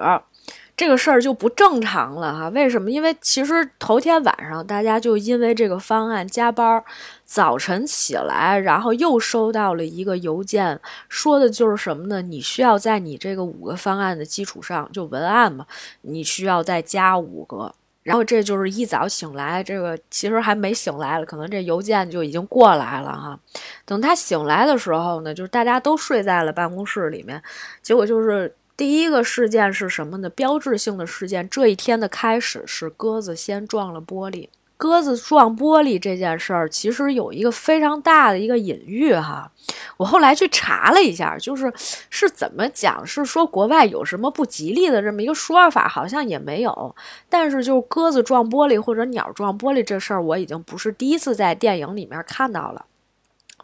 [0.77, 2.49] 这个事儿就不正常了哈。
[2.49, 2.91] 为什么？
[2.91, 6.83] 因为其实头天晚上大家就因为这个方案加班，
[7.25, 12.21] 早晨起来，然后又收到了一个邮件，说的就是什么呢？
[12.21, 15.65] 你需要在你这个五个方案的基础上，就文案嘛，
[16.03, 17.73] 你需要再加五个。
[18.03, 23.39] 然后这就是一早醒来，这个其实还没醒来了，可能这邮件就已经过来了哈。
[23.87, 27.43] 等他醒来的时候呢，就是大家都睡在了办公室里面，
[27.81, 30.29] 结果就是第一个事件是什么呢？
[30.29, 34.49] 标志性的事件，这一天的开始是鸽子先撞了玻璃。
[34.77, 39.51] 鸽子撞玻璃这件事儿，其实有一个非常大的一个隐喻哈。
[39.97, 41.73] 我后来去查了一下，就是
[42.11, 46.95] 是怎么讲，是说国外有什么不吉利的这么一个说法，好像也没有。
[47.29, 52.85] 但是就是鸽子撞玻璃或者鸟撞玻璃这事儿，我已经不是第一次在电影里面看到了。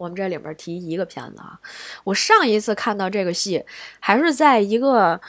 [0.01, 1.59] 我们这里面提一个片子啊，
[2.05, 3.65] 我上一次看到这个戏
[4.01, 5.21] 还是在一个。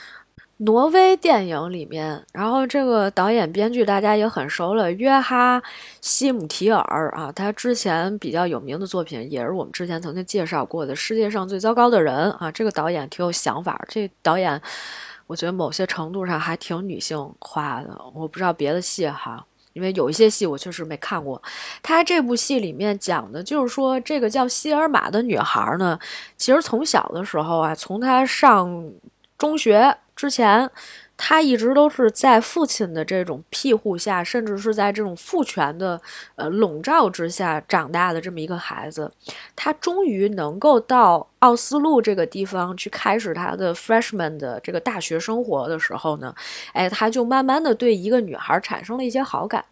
[0.63, 5.59] 挪威电影里面，然后这个导演编剧大家也很熟了，约哈
[6.01, 14.61] 希姆提尔啊，他之前比较有名的作品也是我们之前曾经介绍过的《世界上最糟糕的人》啊，这个导演挺有想法，这导演
[15.25, 19.43] 我觉得某些程度上还挺女性化的，我不知道别的戏哈。
[19.73, 21.41] 因为有一些戏我确实没看过。
[21.81, 25.99] 他这部戏里面讲的就是说，这个叫希尔玛的女孩呢，
[26.37, 28.91] 其实从小的时候啊，从她上
[29.37, 30.69] 中学之前。
[31.23, 36.01] 他一直都是在父亲的这种庇护下，甚至是在这种父权的
[36.35, 39.11] 呃笼罩之下长大的这么一个孩子。
[39.55, 46.33] 他终于能够到奥斯陆这个地方去开始他的 freshman 的这个大学生活的时候呢，
[46.73, 49.63] 哎，他就慢慢的对一个女孩产生了一些好感。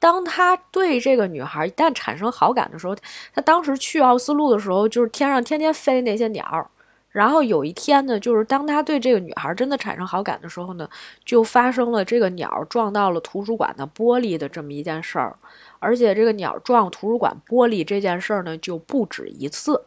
[0.00, 2.96] 当他对这个女孩一旦产生好感的时候，
[3.32, 6.68] 他当时去奥斯陆的时候，就是天上天天飞那些鸟。
[7.10, 10.88] 然后有一天呢，就是当他对这个女孩真的产生好感的时候呢，
[11.24, 15.36] 就发生了这个鸟撞到了图书馆的玻璃的这么一件事儿，
[15.78, 19.82] 而且这个鸟撞图书馆玻璃这件事儿呢就不止一次。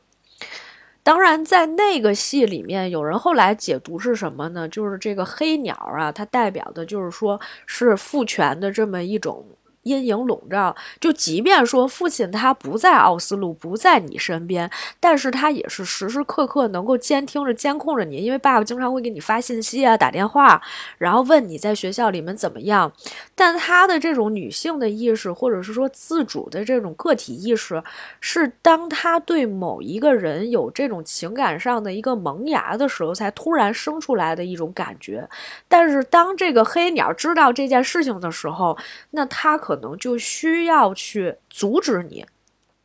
[1.01, 4.67] 当然，在那个戏里面，有人后来解读是什么呢？
[4.69, 9.45] 就是这个黑鸟啊，它代表的就是说是父权的这么一种。
[9.83, 14.69] 阴影笼罩，就即便说父亲他不在奥斯陆，不在你身边，
[14.99, 20.61] 但是他也是时时刻刻能够监听着、监控着你，因为爸爸经常会给你发信息啊、打电话，
[20.97, 22.91] 然后问你在学校里面怎么样。
[23.35, 27.83] 但他的这种女性的意识，或者是说自主的这种个体意识，
[28.21, 35.27] 是当他对某一个人有这种情感上的一个萌芽的时候，才突然生出来的一种感觉。
[35.67, 38.77] 但是当这个黑鸟知道这件事情的时候，
[39.09, 39.72] 那他可。
[39.73, 42.23] 可能就需要去阻止你，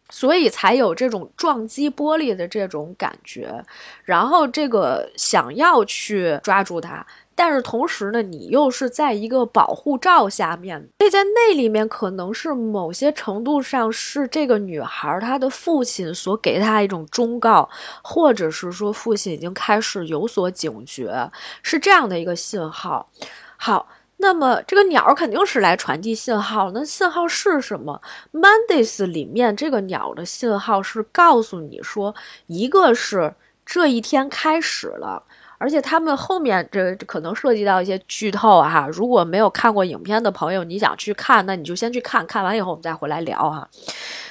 [0.09, 3.62] 所以才有这种撞击玻璃的这种感觉，
[4.05, 17.68] 然后这个想要去抓住它，但是同时呢，你又是在一个保护罩下面，所以在那里面可能是某些程度上是这个女孩她的父亲所给她一种忠告，
[18.03, 21.31] 或者是说父亲已经开始有所警觉，
[21.62, 23.11] 是这样的一个信号。
[23.59, 23.87] 好。
[24.20, 28.02] 那么这个鸟肯定是来传递信号，那信号是什么
[28.33, 32.14] ？Mondays 里面这个鸟的信号是告诉你说，
[32.46, 33.33] 一个是
[33.64, 35.22] 这一天开始了，
[35.59, 38.88] 而且他们后面这可能涉及到一些剧透哈。
[38.90, 43.68] 如果没有看过影片的朋友，你想去看，那你就先去看看完以后我们再回来聊哈。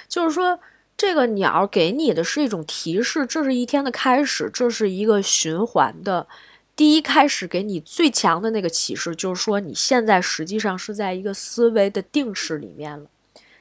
[0.10, 0.60] 就是说，
[0.97, 6.28] 这个鸟给你的是一种提示，这是一天的开始，这是一个循环的。
[6.78, 13.08] 第一开始给你最强的那个启示，就是说你现在实际上是在一个思维的定式里面了，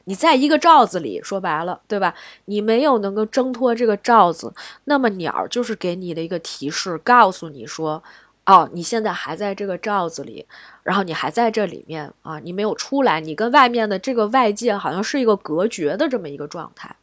[0.05, 2.14] 你在一个罩子里，说白了，对吧？
[2.44, 4.52] 你没有能够挣脱这个罩子，
[4.85, 8.05] 那么鸟就是给你的一个提示，告诉你说，
[8.44, 10.44] 哦，你现在还在这个罩子里，
[10.83, 16.94] 然后你还在这里面啊，你没有出来，你跟外面的这个外界好像是一个隔绝的这么一个状态。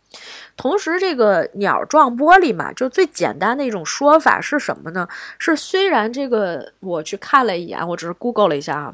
[0.55, 5.07] 同时，这个鸟撞玻璃嘛，就最简单的一种说法是什么呢？
[5.39, 8.93] 是虽然这个我去看了一眼，我只是 Google 了一下啊。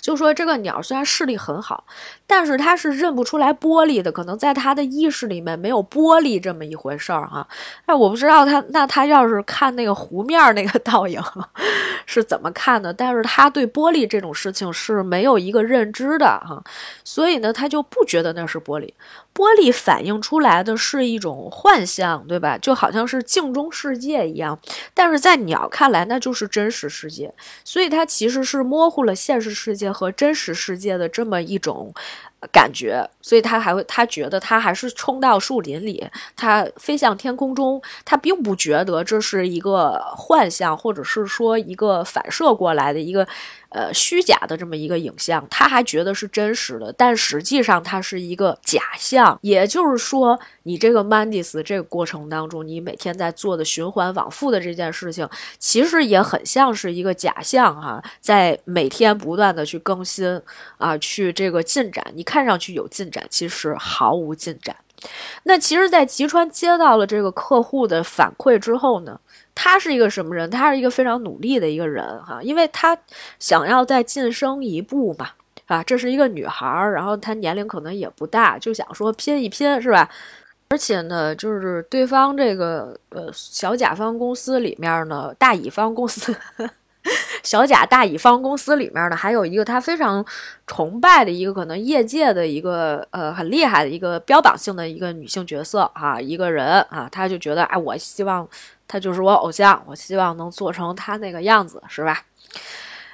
[0.00, 1.84] 就说这个鸟虽然视力很好，
[2.26, 7.46] 但是它是认不出来玻璃的，可能在它的意识里面没有玻璃这么一回事儿哈。
[7.84, 11.22] 哎，我不知道它那它要是看那个湖面那个倒影
[12.04, 16.62] 是怎么看的，但是他对玻璃这种事情是没有一个认知的哈，
[17.04, 18.92] 所以呢，他就不觉得那是玻璃。
[19.34, 22.56] 玻璃反映出来的是一种幻象，对吧？
[22.56, 24.58] 就好像是镜中世界一样，
[24.94, 31.92] 但是在鸟看来，那就是真实世界，所以它其实是模糊了现实世界和真实世界的这么一种。
[32.52, 43.26] 感觉，所以他还会，他觉得他还是冲到树林里，他飞向天空中，他并不觉得这是一个幻象，或者是说一个反射过来的一个。
[43.76, 49.38] 呃，虚假的这么一个影像，他还觉得是真实的，但实际上它是一个假象。
[49.42, 60.40] 也就是说，你这个 Mandis 这个过程当中，你每天在做的循环往复的这件事情，其实也很像是一个假象哈，在每天不断的去更新
[60.78, 62.02] 啊，去这个进展。
[62.14, 64.74] 你看上去有进展，其实毫无进展。
[65.42, 69.20] 那其实，在吉川接到了这个客户的反馈之后呢？
[69.58, 70.48] 他是一个什么人？
[70.50, 72.96] 他是一个非常努力的一个人哈，因为他
[73.38, 75.30] 想要再晋升一步嘛，
[75.64, 80.08] 啊，这是一个女孩儿，然后她年龄可能也不大，就想说拼一拼，是吧？
[80.68, 86.36] 而且呢，就是对方这个呃小甲方公司里面呢，大乙方公司，
[87.42, 90.22] 小甲大乙方公司里面呢，还有一个他非常
[90.66, 98.46] 崇拜的一个可能业界的一个呃很厉害的一个标榜性的一个女性角色哈，一个人啊，他就觉得哎，我希望。
[98.88, 102.22] 他就是我偶像，我希望能做成他那个样子，是吧？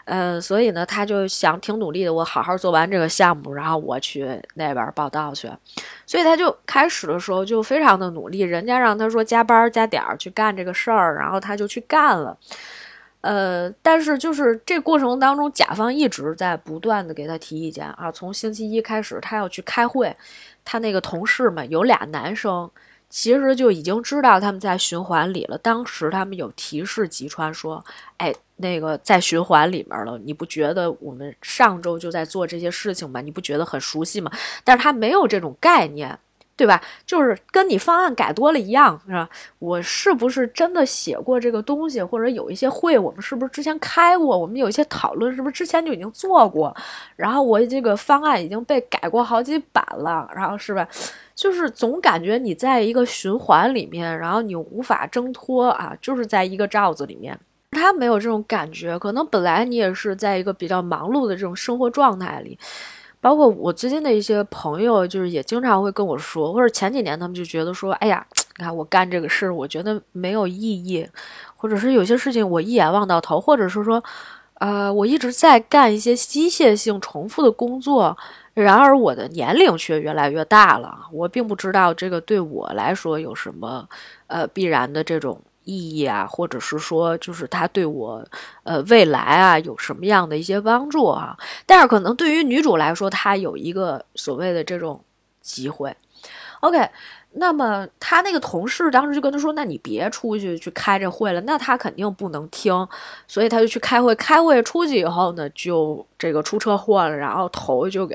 [0.04, 5.48] 嗯，所以呢，他就想挺努力的，我好好做完这个项目，然后我去那边报道去。
[6.04, 12.36] 所以他就开始的时候就非常的努力，人家让他说加班加点儿去干这个事儿，然后他就去干了。
[13.20, 18.10] 呃，但是就是这过程当中，甲方一直在不断的给他提意见啊。
[18.10, 20.14] 从星期一开始，他要去开会，
[20.64, 22.68] 他那个同事们有俩男生，
[23.12, 25.58] 其实就已经知道他们在循环里了。
[25.58, 27.84] 当时他们有提示吉川说
[28.16, 33.20] ：“哎，那个在循环里面了，你不觉得我们上周就在做这些事情吗？
[33.20, 34.32] 你不觉得很熟悉吗？”
[34.64, 36.18] 但是他没有这种概念。
[36.54, 36.80] 对吧？
[37.06, 39.28] 就是跟你方案改多了一样，是吧？
[39.58, 44.38] 我是不是真的写过这个东西，或者有一些会，我们是不是之前开过？
[44.38, 46.72] 我们有一些讨论，是不是之前就已经做过？
[47.16, 50.86] 然后我这个方案已经被改过好几版了，然后是吧？
[51.34, 57.38] 就是总感觉你在一个循环里面，然后你无法挣脱啊，就是在一个罩子里面。
[57.70, 62.58] 他没有这种感觉，可能本来你也是在一个比较忙碌的这种生活状态里。
[63.18, 68.26] 包括我最近的一些朋友，就是也经常会跟我说，或者前几年他们就觉得说，哎呀，
[68.58, 71.06] 你看我干这个事，我觉得没有意义，
[71.56, 74.02] 或者是有些事情我一眼望到头，或者是说，
[74.54, 78.18] 呃，我一直在干一些机械性重复的工作，
[78.54, 83.88] 然而我的年龄却越来越大了，我并不知道这个对我来说有什么，
[84.26, 85.40] 呃，必然的这种。
[85.64, 88.26] 意义啊，或者是说，就是他对我，
[88.64, 91.38] 呃，未来啊，有什么样的一些帮助啊？
[91.64, 95.04] 但是可能对于女主来说，她有一个所谓的这种
[95.40, 95.96] 机会。
[96.62, 96.90] OK。
[97.34, 102.86] 那么他那个同事当时就跟他说：“那你别出去去开这会了。”那他肯定不能听，
[103.26, 104.14] 所以他就去开会。
[104.16, 108.14] 开会出去以后呢，就这个出车祸了，然后头就给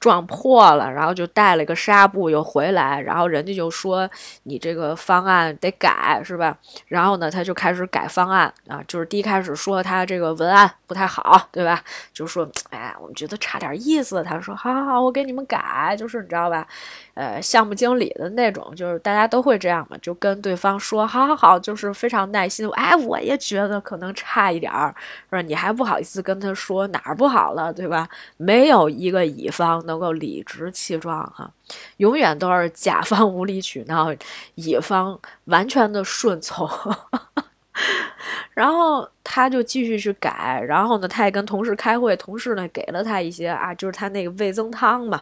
[0.00, 4.08] 撞破了，然后就带了个纱布又回来，然后人家就说
[4.42, 6.58] ：“你这个方案得改，是吧？”
[6.88, 11.82] 然后呢，他就开始改方案啊，就是第一开始说他这个文案不太好，对吧？
[12.12, 16.66] 就说：“哎，我们觉得差点意思。”他说：“好好好，我给你们改。”就是你知道吧？
[17.14, 18.23] 呃，项目经理的。
[18.30, 22.68] 那种就是大家都会这样嘛，就跟对方说好好好，就是非常耐心。
[22.72, 24.94] 哎，我也觉得可能差一点儿，
[25.30, 25.42] 是吧？
[25.42, 28.08] 你还不好意思跟他说哪儿不好了，对吧？
[28.36, 31.50] 没有一个乙方能够理直气壮哈，
[31.98, 34.08] 永远都是甲方无理取闹，
[34.54, 36.68] 乙方完全的顺从。
[38.54, 45.20] 然后他就继续去改，然后呢，他也跟同事开会，同事呢给了他一些啊，就是他那个味增汤嘛。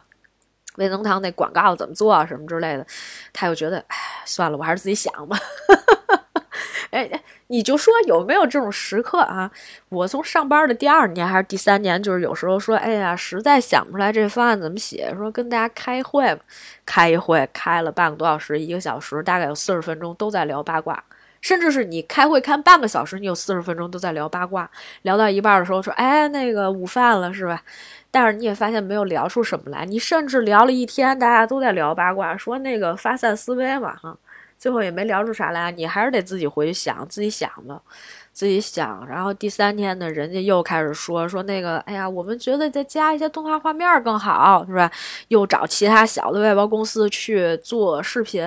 [0.77, 2.25] 味增汤那广告怎么做啊？
[2.25, 2.87] 什么之类的，
[3.33, 5.39] 他又觉得，哎，算了，我还是自己想吧。
[6.91, 7.11] 哎，
[7.47, 9.51] 你就说有没有这种时刻啊？
[9.89, 16.39] 我从上班的第二年还是第三年，就是有时候说，哎呀，实在想不出来这方案怎么写，说跟大家开会，
[16.85, 21.03] 开一会，开了半个多小时，一个小时，大概有四十分钟都在聊八卦，
[21.41, 24.71] 甚至是你开会看半个小时，你有四十分钟都在聊八卦，
[25.01, 27.63] 聊到一半的时候说，哎，那个午饭了是吧？
[28.13, 34.17] 但是你也发现没有聊出什么来，你甚至聊了一天，大家都在聊八卦，说那个发散思维嘛，哈，
[34.59, 37.81] 最后也没聊出啥来，你还是得自己回去想，自己想吧。
[38.33, 44.91] 自己想，然后第三天呢，人家又开始说说那个，哎呀，我们觉得再加一些动画画面更好，是吧？
[45.29, 48.43] 又找其他小的外包公司去做视频，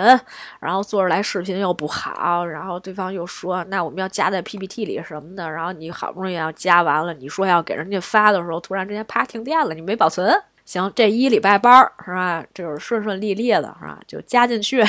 [0.59, 10.33] 然后做出来视频又不好，然后对方又说，那我们要加在 PPT 里什么的，然后你好不容易要加完了，你说要给人家发的时候，突然之间啪停电了，你没保存。
[10.65, 12.43] 行，这一礼拜班儿是吧？
[12.53, 13.99] 就是顺顺利利的是吧？
[14.07, 14.83] 就加进去，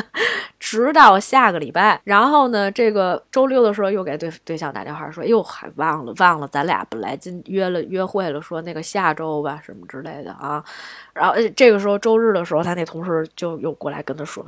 [0.58, 2.00] 直到下个礼拜。
[2.04, 10.64] 然后呢，这个周六的时候又给对对象打电话说：“哎呦，还忘了忘了，咱俩本来今约了约会了，说那个下周吧，什么之类的啊。”
[11.12, 14.44] 然后这个时候周日的时候，他那同事就又过来跟他说。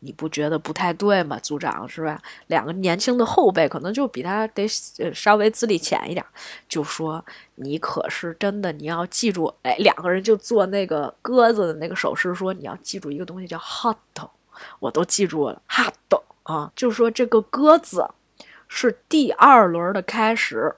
[0.00, 2.20] 你不觉得不太对吗，组长是吧？
[2.48, 4.66] 两个年轻的后辈可能就比他得
[5.12, 6.24] 稍微资历浅一点，
[6.68, 7.24] 就说
[7.56, 13.96] 你可是真的，你要记住，哎，两个人就做那个鸽子的那个手势，说你要记住一个东西叫 hot，
[14.78, 15.92] 我都记住了 hot
[16.44, 18.08] 啊，就说这个鸽子
[18.68, 20.76] 是第二轮的开始。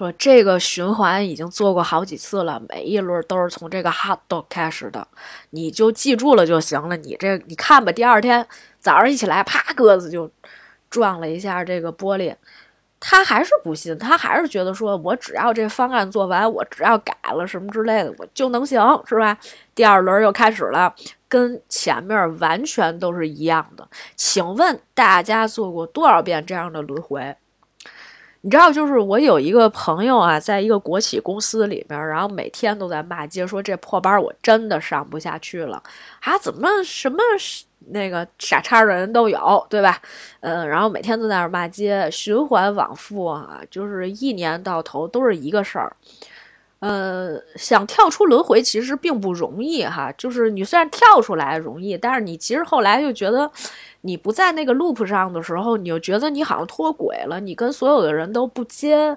[0.00, 5.06] 说这个循环已经做过好几次了，每一轮都是从这个 hot dog 开始的，
[5.50, 6.96] 你就记住了就行了。
[6.96, 8.46] 你这你看吧，第二天
[8.78, 10.30] 早上一起来，啪，鸽子就
[10.88, 12.34] 撞了一下这个玻璃。
[12.98, 19.36] 他还是不信，他还是觉得说我只要这方案做完，我只要改了什么之类的，我就能行，是吧？
[19.74, 20.94] 第二轮又开始了，
[21.28, 23.86] 跟前面完全都是一样的。
[24.16, 27.36] 请问大家做过多少遍这样的轮回？
[28.42, 35.82] 你知道，就是我有一个朋友啊，在一个国企公司里边，然后每天都在骂街，说这破班我真的上不下去了
[36.20, 36.38] 啊！
[36.38, 37.18] 怎么什么
[37.88, 40.00] 那个傻叉的人都有，对吧？
[40.40, 45.94] 嗯，然后每天都在那骂街，循环往复啊，就是一年到头都是一个事儿。
[46.78, 53.50] 呃，想跳出轮回其实并不容易哈，就是你虽然跳出来容易，但是你其实后来就觉得。
[54.02, 59.16] 你不在那个 loop 上的时候，你就觉得你好像脱轨了，你跟所有的人都不接。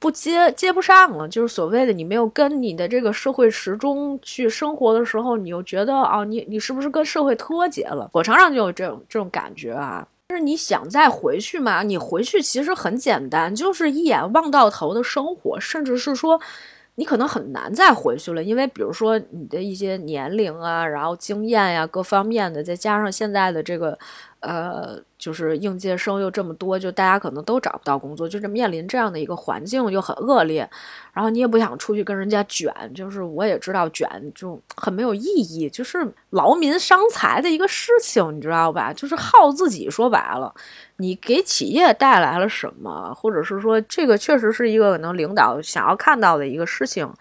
[0.00, 8.08] 不接接不上了，就是所谓的你没有跟你的这个社会时钟去生活的时候，你又觉得啊，你你是不是跟社会脱节了？
[8.12, 10.06] 我常常就有这种这种感觉啊。
[10.28, 16.40] 就是你想再回去嘛，你回去其实很简单，就是一眼望到头的生活，甚至是说
[16.98, 23.96] 你可能很难再回去了，因为比如说你的一些年龄啊，然后经验呀，各方面的，再加上现在的这个。
[24.40, 30.68] 呃，就是应届生又这么多，就大家可能都找不到工作，就是面临这样的一个环境又很恶劣，
[31.12, 38.92] 然后你也不想出去跟人家卷，就是我也知道卷就很没有意义，就是劳民伤财的一个事情，你知道吧？
[38.92, 40.54] 就是耗自己，说白了，
[40.98, 47.12] 你给企业带来了什么，或者是说这个确实是一个可能领导想要看到的一个事情。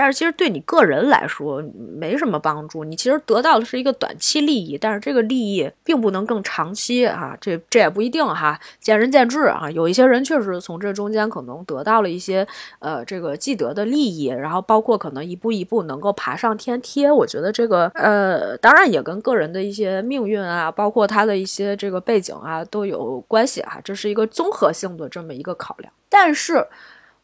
[0.00, 1.60] 但是其实对你个人来说
[1.98, 9.68] 没什么帮助，你其实得到的是一个短期利益，但是这个利益并不能更长期啊，这这也不一定哈，见仁见智啊。
[9.72, 12.46] 有一些人确实从这中间可能得到了一些
[12.78, 17.10] 呃这个既得的利益，然后包括可能一步一步能够爬上天梯。
[17.10, 26.64] 我觉得这个呃当然也跟个人的一些命运啊，包括他的一些这个背景啊都有关系啊，这是一个综合性的这么一个考量，但是。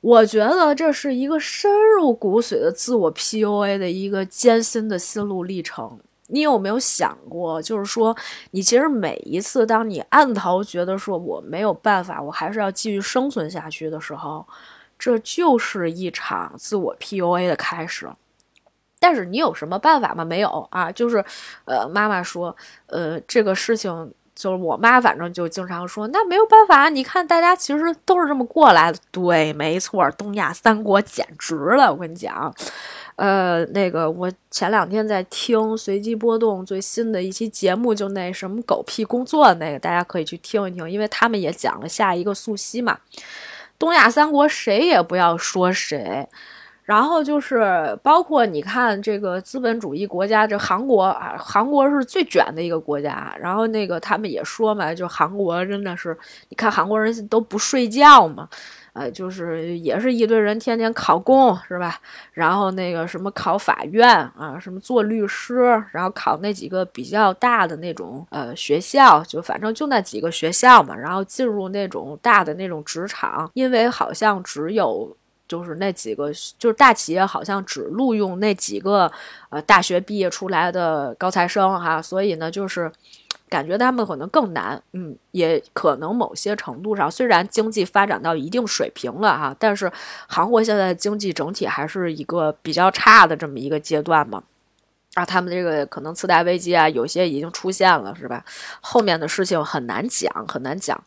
[0.04, 5.98] 我觉得这是一个深入骨髓的自我 PUA 的一个艰辛的心路历程。
[6.26, 8.14] 你有没有想过，就是说，
[8.50, 14.46] 你其实每一次当你暗头觉得说我没有办法，我还是要继续生存下去的时候，
[14.98, 18.06] 这就是一场自我 PUA 的开始。
[19.00, 20.22] 但是你有什么办法吗？
[20.22, 21.24] 没有啊，就是，
[21.64, 22.54] 呃，妈妈说，
[22.88, 24.12] 呃，这个事情。
[24.34, 28.98] 就是我妈，反正就经常说，那没有办法，你看大家其实都是这么过来的。
[29.10, 32.52] 对，没错，东亚三国简直了，我跟你讲。
[33.16, 42.98] 呃，那个我前两天在听随机波动最新的一期节目，就那什么狗屁工作那个，大家可以去听一听，因为他们也讲了下一个素汐嘛。
[43.78, 46.28] 东亚三国谁也不要说谁。
[46.84, 53.34] 然后就是包括你看这个资本主义国家，这韩国啊，韩国是最卷的一个国家。
[53.40, 56.14] 然后那个他们也说嘛，就韩国真的是，
[56.50, 58.46] 你看韩国人都不睡觉嘛，
[58.92, 61.98] 呃，就是也是一堆人天天考公是吧？
[62.32, 64.06] 然后那个什么考法院
[64.36, 70.94] 啊，什么做律师，然后考那几个比较大的那种呃学校，就反正就那几个学校嘛。
[70.94, 75.16] 然后进入那种大的那种职场，因为好像只有。
[75.46, 79.10] 就是那几个，就是大企业好像只录用那几个，
[79.50, 82.90] 呃，大学毕业出来的高材生哈，所以呢，就是
[83.48, 89.92] 感觉他们可能更难，嗯，也可能某些程度上，虽然经济发展到一定水平了哈，但是
[90.26, 94.42] 韩国现在经济整体还是一个比较差的这么一个阶段嘛，
[95.12, 98.44] 啊，他们这个可能次贷危机啊，有些已经出现了，是吧？
[98.80, 101.00] 后面的事情很难讲，很难讲。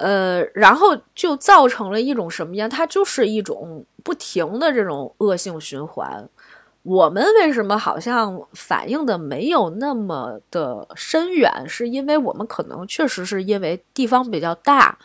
[0.00, 2.68] 呃，然后就造成了一种什么样？
[2.68, 6.28] 它就是一种不停的这种恶性循环。
[6.82, 11.52] 我们为什么好像反应的没有那么的深远？
[11.68, 14.98] 是因为我们可能确实是因为地方比较大，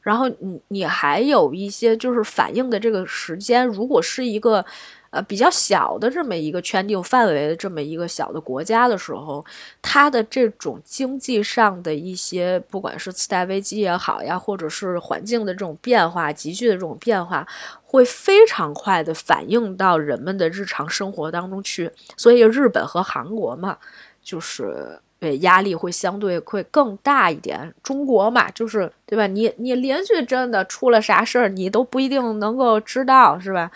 [0.00, 4.64] 然后你你还有一些就是反应的这个时间，如果是一个。
[5.10, 9.44] 呃，比较小的这么一个圈定范围的这么一个小的国家的时候，
[9.80, 17.46] 它的这种经济上的一些，不管是次贷危机也好呀，或者是环境的这种变化、急剧的这种变化，
[17.82, 21.90] 会非常快的反映到人们的日常生活当中去。
[22.16, 23.78] 所以日本和韩国嘛，
[24.22, 27.74] 就是对压力会相对会更大一点。
[27.82, 29.26] 中国嘛，就是对吧？
[29.26, 33.70] 你你连续真的出了啥事儿，你都不一定能够知道，是吧？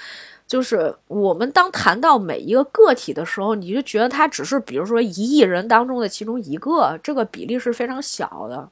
[0.52, 8.68] 就是我们当谈到每一个个体的时候，你就觉得他只是，比如说一亿人当中的其中一个，这个比例是非常小的。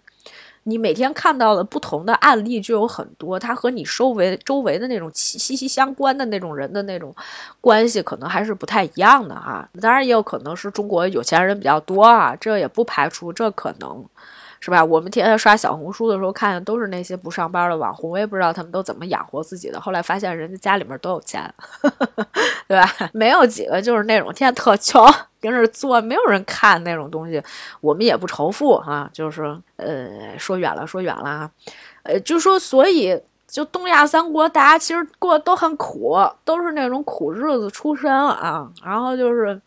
[0.64, 7.14] 你每天看到的不同的案例就有很多，它和你周围周围的那种息息相关的那种人的那种
[7.62, 9.66] 关系，可能还是不太一样的哈。
[9.80, 14.04] 当然，也有可能是中国有钱人比较多啊，这也不排除这可能。
[14.62, 14.84] 是吧？
[14.84, 19.80] 我们天天刷小红书的时候，看的都是那些不上班的网红，我也不知道他们都怎么养活自己的。
[19.80, 21.42] 后来发现人家家里面都有钱，
[22.68, 22.86] 对吧？
[23.14, 25.02] 没有几个就是那种天天特穷，
[25.40, 27.42] 跟着做，没有人看那种东西。
[27.80, 31.50] 我们也不仇富啊，就是呃，说远了，说远了啊，
[32.02, 39.58] 呃，就说所以就东亚三国，大家其实过得都很苦，都是那种苦日子出身啊，然后就是。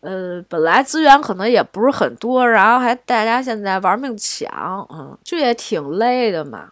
[0.00, 6.70] 呃，本来资源可能也不是很多，然后还大家现在玩命抢，嗯，就也挺累的嘛。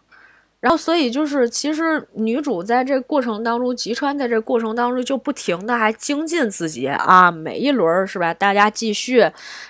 [0.58, 8.34] 然后，所以就是，其实女主在这过程当中，吉川在这过程当中就不停的还精进自己啊，每一轮是吧？
[8.34, 9.24] 大家继续，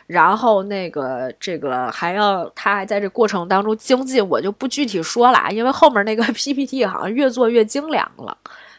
[0.06, 8.34] 然后那个这个还要他还在这过程当中精进，我就不具体说了，因为后面那个 PPT 好像越做越精良了，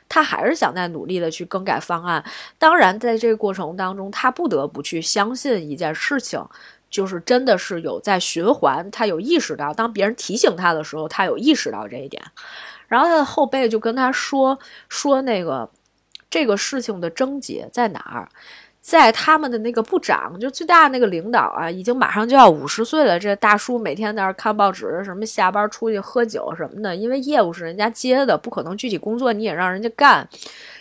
[0.09, 2.23] 他还是想在努力的去更改方案。
[2.57, 6.43] 当然，在这个过程当中，他不得不去相信一件事情。
[6.89, 12.23] 就是真的是有在循环，他有意识到，当别人提醒他的时候，他有意识到这一点。
[12.87, 15.69] 然后他的后辈就跟他说说那个
[16.29, 18.29] 这个事情的症结在哪儿，
[18.87, 23.19] 在他们的那个部长，就最大那个领导啊，已经马上就要五十岁了。
[23.19, 30.25] 这大叔每天在那看报纸，什么下班出去喝酒什么的，因为业务是人家接的，不可能具体工作你也让人家干。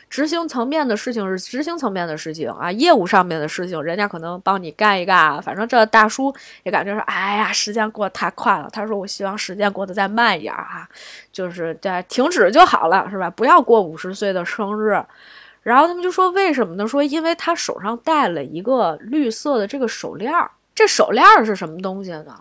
[0.09, 5.43] 执行层面的事情是执行层面的事情啊，业务上面的事情，人家可能帮你干一干。
[5.43, 6.33] 反正这大叔
[6.63, 8.69] 也感觉说，哎呀，时间过得太快了。
[8.73, 10.89] 他说，我希望时间过得再慢一点啊，
[11.33, 13.29] 就是在停止就好了，是吧？
[13.29, 15.03] 不要过五十岁的生日。
[15.67, 16.87] 然后他们就说，为什么呢？
[16.87, 22.41] 说因为他手上戴了一个绿色的这个手链儿，这手链儿是什么东西呢？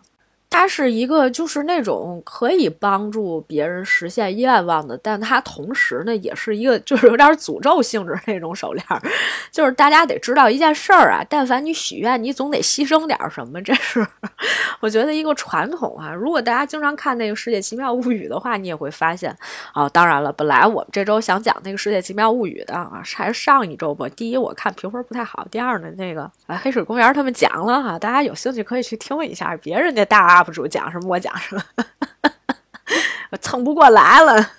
[0.56, 8.84] 它是一个，就是那种可以帮助别人实现愿望的，但它同时呢，也是一个就是有点诅咒性质那种手链。
[9.52, 14.06] 就是大家得知道一件事儿啊，但凡你许愿，你总得牺牲点什么，这是
[14.80, 16.14] 我觉得一个传统啊。
[16.14, 19.36] 如果大家经常看那个《世界奇妙物语》的话，你也会发现
[19.74, 19.90] 啊。
[19.90, 24.08] 当然了，本来我们这周想讲那个《世界奇妙物语》的啊，还是上一周吧。
[24.16, 30.45] 第一，我看评分不太好；第二呢，那个啊，黑水公园他们讲了哈，大家有兴趣可以去听一下别人家大。
[30.46, 31.64] UP 主讲什么，我讲什么，
[33.42, 34.52] 蹭不过来了。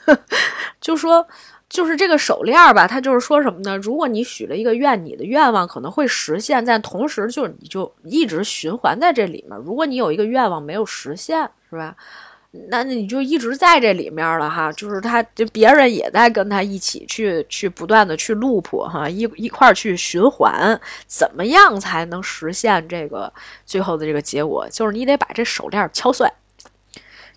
[0.80, 1.26] 就说，
[1.68, 3.76] 就是这个手链吧，他就是说什么呢？
[3.78, 9.58] 如果你许了一个愿，你的愿望可能会实现，但同时就是你就一直循环在这里面。
[9.60, 11.96] 如果你有一个愿望没有实现，是吧？
[12.70, 14.72] 那你就一直在这里面了哈。
[14.72, 23.32] 就是他，就别人也在跟他一起去去不断的去 loop 哈，一一块去循环，怎么样才能实现这个
[23.64, 24.68] 最后的这个结果？
[24.70, 26.26] 就是你得把这手链敲碎。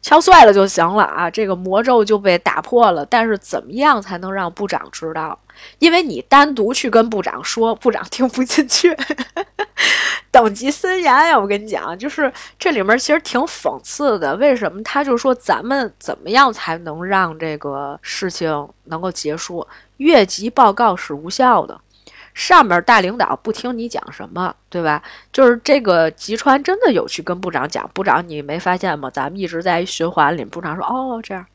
[0.01, 3.05] 敲碎了就行了啊，这个魔咒就被打破了。
[3.05, 5.37] 但是怎么样才能让部长知道？
[5.79, 8.95] 因为你单独去跟部长说，部长听不进去，
[10.31, 11.37] 等级森严呀！
[11.37, 14.35] 我跟你讲，就是这里面其实挺讽刺的。
[14.37, 14.81] 为什么？
[14.83, 19.67] 他就说咱们怎么样才能让这个事情能够结束？
[19.97, 21.77] 越级报告是无效的。
[22.39, 25.03] 上面大领导不听你讲什么，对吧？
[25.33, 29.09] 就是这个吉川真的有去跟部长讲，部长你没发现吗？
[29.09, 30.45] 咱们一直在一循环里。
[30.45, 31.45] 部长说哦这样，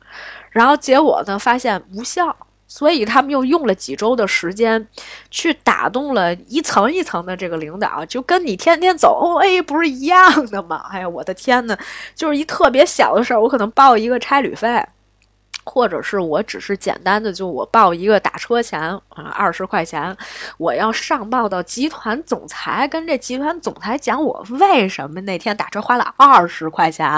[0.50, 4.86] 然后结果呢发现无效，所以他们又用了几周的时间
[5.30, 10.84] 去打动了一层一层的这个领导，就跟你天天走 O A 不是一样的吗？
[10.90, 11.74] 哎呀，我的天呐，
[12.14, 14.84] 就是一特别小的事儿，我可能报一个差旅费。
[15.64, 20.16] 或者是我只是简单的就我报一个打车钱啊二十块钱，
[20.58, 27.08] 我要上报到集团总裁，跟这集团总裁讲我为什么那天打车花了二十块钱，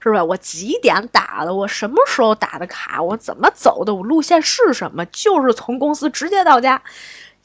[0.00, 0.22] 是吧？
[0.22, 1.54] 我几点打的？
[1.54, 3.00] 我什么时候打的卡？
[3.00, 3.94] 我怎么走的？
[3.94, 5.06] 我路线是什么？
[5.06, 6.82] 就是从公司直接到家。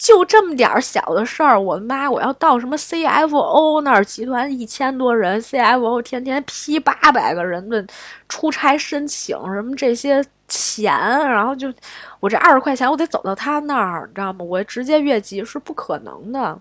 [0.01, 2.09] 就这么点儿小的事儿，我的妈！
[2.09, 7.85] 我要到什么 CFO 那儿，集团一千多人，CFO 天天批八百个人的
[8.27, 10.91] 出差申请，什么这些钱，
[11.29, 11.71] 然后就
[12.19, 14.43] 我这二十块钱，我得走到他那儿，你知道吗？
[14.43, 16.59] 我直接越级是不可能的。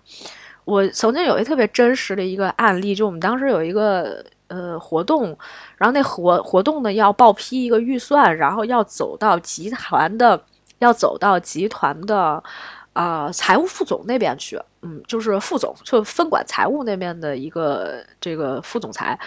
[0.63, 5.35] 我曾经有一特别真实的一个案例，就我们当时有一个呃活动，
[5.77, 10.39] 然后那活活动呢要报批一个预算，然后要走到集团的，
[10.77, 12.43] 要走到集团的。
[12.93, 19.17] 啊，财务副总那边去，嗯，就是副总，就分管财务那边的一个这个副总裁，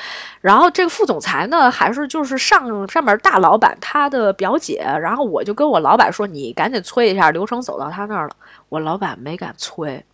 [0.42, 8.36] 然后这个副总裁呢，还是就是上上面大老板他的表姐，然后我就跟我老板说，你赶紧催一下流程，走到他那儿了，
[8.68, 10.04] 我老板没敢催，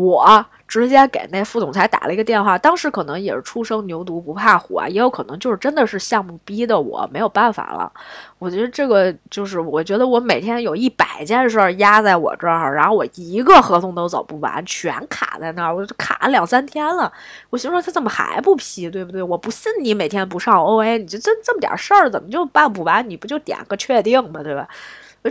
[0.00, 0.46] 我。
[0.68, 7.90] 直接给那副总裁打了一个电话，当时可能也是初生牛犊不怕虎啊，也有可能就是真的是项目逼的我没有办法了。
[8.38, 17.10] 我觉得这个就是，我觉得我每天有一百件事压在我这儿，然后我一个合同都走不完，全卡在那儿，我就卡两三天了。
[17.48, 19.22] 我心说他怎么还不批，对不对？
[19.22, 23.08] 我不信你每天不上 OA，你就这这么点事儿，怎么就办不完？
[23.08, 24.42] 你不就点个确定吗？
[24.42, 24.68] 对吧？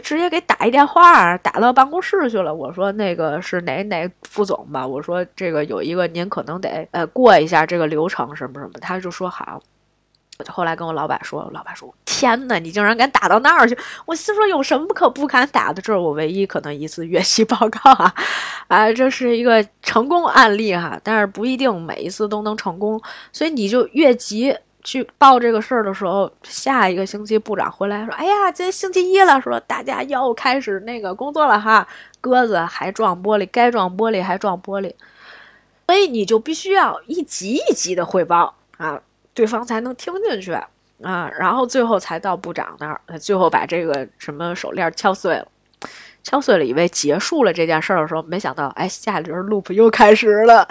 [0.03, 2.53] 直接给打一电话，打到办公室去了。
[2.53, 4.85] 我说那个是哪哪副总吧？
[4.85, 8.73] 我说这个有一个，您可能得呃过一下这个流程什么什么。
[8.81, 9.61] 他就说好。
[10.39, 13.75] 我就后来跟我老板说，老板说天哪，你竟然敢打到那儿去！
[14.05, 15.81] 我心说有什么可不敢打的？
[15.81, 18.13] 这是我唯一可能一次越级报告啊！
[18.69, 23.01] 啊，这是一个成功案例哈，但是不一定每一次都能成功，
[23.33, 24.55] 所以你就越级。
[24.87, 31.85] 去报这个事儿的时候，下一个星期部长回来说：“哎呀，今天星期一了，说大家又开始那个工作了哈，
[32.21, 34.89] 鸽子还撞玻璃，该撞玻璃还撞玻璃，
[35.87, 38.97] 所以你就必须要一级一级的汇报啊，
[39.33, 40.53] 对方才能听进去
[41.03, 45.47] 啊，然后最后才到部长那儿，最后把这个什么手链敲碎了，
[46.23, 50.65] 敲碎了，以为结束了这件事儿的时候，没想到，哎，下一轮 loop 又开始了。”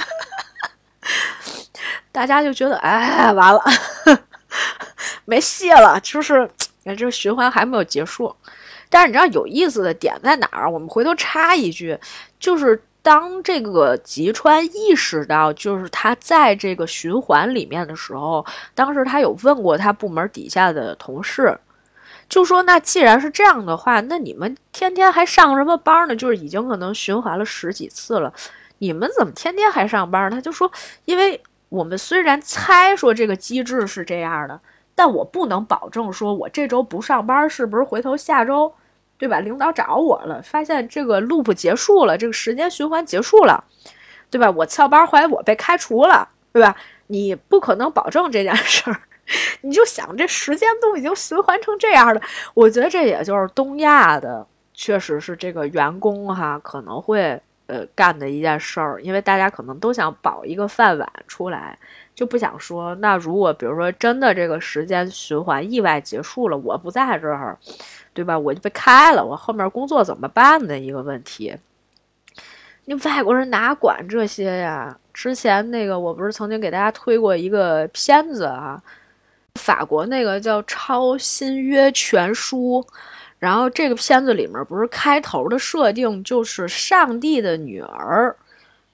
[2.16, 3.60] 大家就觉得，哎，完了，
[5.26, 6.48] 没戏了，就是
[6.82, 8.34] 这个循环还没有结束。
[8.88, 10.70] 但是你知道有意思的点在哪儿？
[10.70, 11.98] 我们回头插一句，
[12.40, 18.42] 就是当这个吉川意识到，就是他在这个循环里面的时候，
[18.74, 21.54] 当时他有问过他部门底下的同事，
[22.30, 26.16] 就说：“那既然是这样的话，那你们天天还上什么班呢？
[26.16, 28.32] 就是已经可能循环了十几次了，
[28.78, 30.72] 你们怎么天天还上班？”他就说
[31.04, 31.38] ：“因为。”
[31.68, 34.60] 我们虽然猜说这个机制是这样的，
[34.94, 38.72] 但我不能保证说我这周不上班是不是回头下周，
[39.18, 39.40] 对吧？
[39.40, 43.64] 领导找我了，发现这个 loop 结束了，这个时间循环结束了，
[44.30, 44.50] 对吧？
[44.50, 46.76] 我翘班，后来我被开除了，对吧？
[47.08, 49.00] 你不可能保证这件事儿，
[49.62, 52.20] 你就想这时间都已经循环成这样了，
[52.54, 57.40] 我觉得这也就是东亚的，确实是这个员工哈可能会。
[57.66, 61.76] 呃，干的一件事儿，因为大家可能都想保一个饭碗出来，
[62.14, 67.58] 就不想说，那如果比如说真的这个时间循环意外结束了，我不在这儿，
[68.14, 68.38] 对吧？
[68.38, 71.56] 我就被开了，我后面工作怎么办的一个问题。
[72.84, 74.96] 那外国人哪管这些呀？
[75.12, 78.80] 之前那个我不是曾经给大家推过一个片子啊，
[79.56, 82.84] 法国那个叫《超新约全书》。
[83.38, 88.34] 然后这个片子里面不是开头的设定，就是上帝的女儿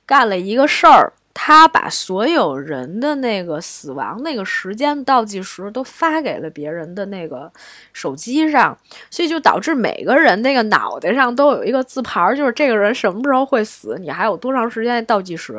[0.05, 1.12] 干了一个事儿。
[1.35, 7.51] 他把所有人的那个死亡那个时间倒计时都发给了别人的那个
[7.93, 8.76] 手机上，
[9.11, 15.59] 所以就导致每个人那个脑袋上都有一个字牌，就是这个人什么时候会死，你还有多长时间倒计时。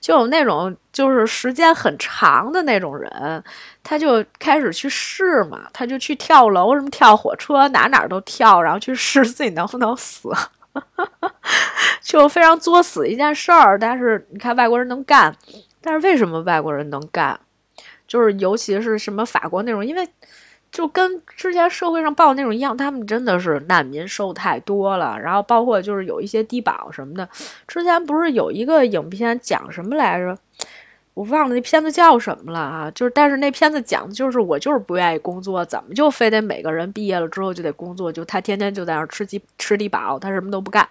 [0.00, 3.44] 就有那种就是时间很长的那种人，
[3.82, 10.28] 他就开始去试嘛，他就去跳楼，什么跳火车，哪哪都跳，然后去试自己能不能死。
[12.02, 15.34] 就非常作死一件事儿，但是你看外国人能干，
[15.80, 17.38] 但是为什么外国人能干？
[18.06, 20.08] 就是尤其是什么法国那种，因为
[20.72, 27.28] 就跟之前社会上报那种一样，他们真的是难民收太多了，然后包括就是有一些低保什么的。
[27.68, 30.36] 之前不是有一个影片讲什么来着？
[31.14, 32.90] 我忘了那片子叫什么了啊？
[32.94, 38.12] 就是但是那片子讲的就是我就是不愿意工作，怎么就非得每个人毕业了之后就得工作？
[38.12, 40.88] 就他天天就在那吃鸡吃低保，他什么都不干。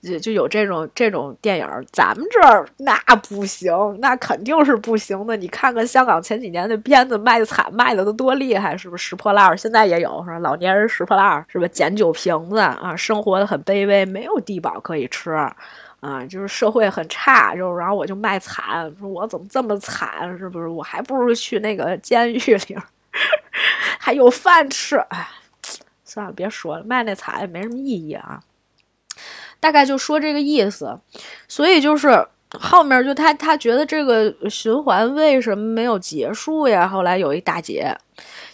[0.00, 2.96] 就就有这种这种电影，咱们这儿那
[3.28, 5.36] 不行，那肯定是不行的。
[5.36, 9.56] 你看看香港前几年的片子卖惨，卖的都多厉害，是不是拾破烂儿？
[9.56, 10.38] 现在也有是吧？
[10.38, 11.66] 老年人拾破烂儿，是吧？
[11.66, 15.36] 捡酒瓶子啊，生活的很卑微，没有低保可以吃，
[16.00, 20.36] 啊，就是社会很差，就然后我就卖惨，说我怎么这么惨？
[20.38, 20.68] 是不是？
[20.68, 22.76] 我还不如去那个监狱里，
[23.98, 24.96] 还有饭吃。
[24.96, 25.28] 哎，
[26.04, 28.40] 算了，别说了，卖那惨也没什么意义啊。
[29.58, 30.96] 大概就说这个意思，
[31.48, 32.24] 所以就是
[32.56, 36.86] 后面就他他觉得这个循环为什么没有结束呀？
[36.86, 37.92] 后来有一大姐，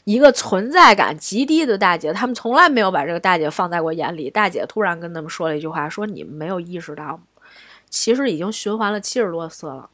[0.05, 4.31] 一个存在感极低的大姐，他们从来没有把这个大姐放在过眼里。
[4.31, 7.21] 大姐突然跟他们说了一句话，说你们没有意识到，
[7.95, 9.89] 其实已经循环了七十多次了。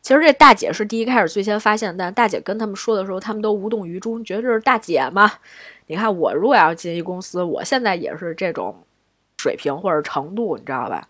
[0.00, 5.32] 其实这大姐是第一开始最先发现，但大姐跟他们说的时候，他们都无动于衷，觉得这是大姐嘛。
[5.86, 8.84] 你看我如果要进一公司，我现在也是这种。
[9.36, 11.06] 水平或者程度，你知道吧？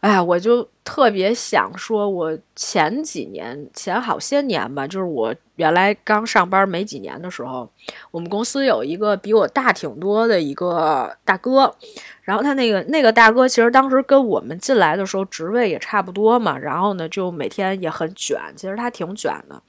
[0.00, 7.68] 哎呀，我就特别想说，我前几年前好些年吧，就是我原来刚上班没几年的时候，
[8.12, 11.74] 我们公司有一个比我大挺多的一个大哥，
[12.22, 19.60] 然后他那个那个大哥其实当时跟我们进来的时候职位也差不多嘛，然后呢就每天也很卷，其实他挺卷的，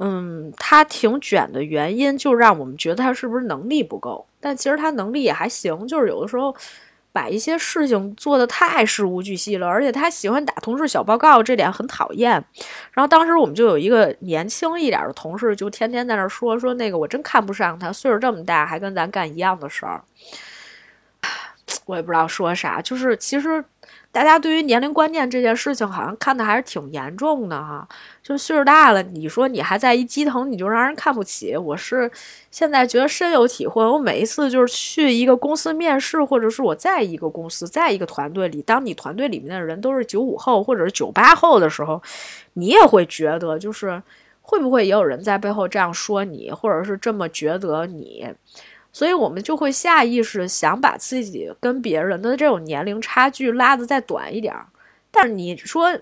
[0.00, 6.54] 嗯，他挺卷的原因就让我们觉得他是不是能力不够，但其实他能力也还行，就是有的时候。
[7.16, 12.32] 把一些事情做的太事无巨细了，而且他喜欢打同事小报告，这点很讨厌。
[12.92, 20.04] 然后当时我们就有一个年轻一点的同事，就天天在那说说那个，我真看不上他，岁数这么大还跟咱干一样的事儿。
[21.86, 23.64] 我也不知道说啥，就是其实。
[24.16, 27.86] 大家对于年龄观念这件事情，好像看的还是挺严重的哈。
[28.22, 31.54] 就岁数大了，你说你还在一基层，你就让人看不起。
[31.54, 32.10] 我是
[32.50, 33.84] 现在觉得深有体会。
[33.84, 42.02] 我每一次就是去一个公司面试，或者是我在一个公司，在一个团队里，当你团队里面的人都是九五后或者是九八后的时候，
[42.54, 44.02] 你也会觉得就是。
[44.48, 48.24] 会不会也有人在背后这样说你，或者是这么觉得你？
[48.96, 54.64] 所以我们就会下意识想把自己跟别人的这种年龄差距拉得再短一点儿。
[55.10, 55.94] 但是你说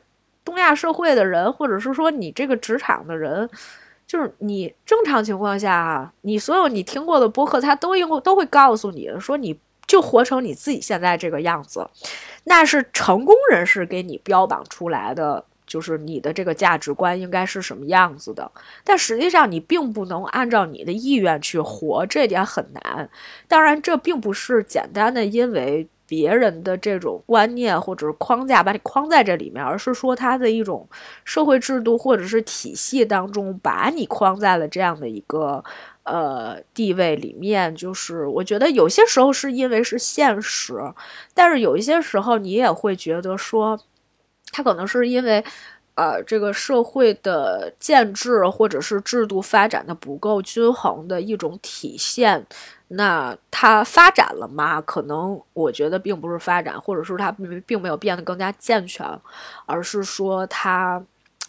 [0.44, 3.50] 东亚社会的人，或者是说你这个职场的人，
[4.06, 9.58] 就是你正常情况下，你所有你听过的播客，他都应都会告诉你说你。
[9.86, 11.86] 就活成你自己现在这个样子，
[12.44, 15.44] 那是成功人士给你标榜出来的，
[15.74, 18.48] 就是你的这个价值观应该是什么样子的。
[18.84, 23.10] 但实际上你并不能按照你的意愿去活，这点很难。
[23.48, 30.88] 当然，这并不是简单的因为别人的这种观念或者是框架把你框在这里面，而是说他的一种
[31.24, 35.64] 社会制度或者是体系当中把你框在了这样的一个。
[36.06, 40.74] 呃，地位里面，就是我觉得有些时候是因为是现实，
[41.32, 43.80] 但是有一些时候你也会觉得说，
[44.54, 45.44] 他可能是因为，
[45.96, 52.46] 呃，这个社会的建制或者是制度发展的不够均衡的一种体现。
[52.88, 54.80] 那它发展了吗？
[54.82, 59.04] 可能我觉得并不是发展，或者是它并并没有变得更加健全，
[59.66, 61.02] 而是说它。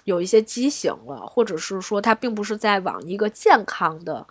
[0.04, 4.24] 有一些畸形了，或者是说它并不是在往一个健康的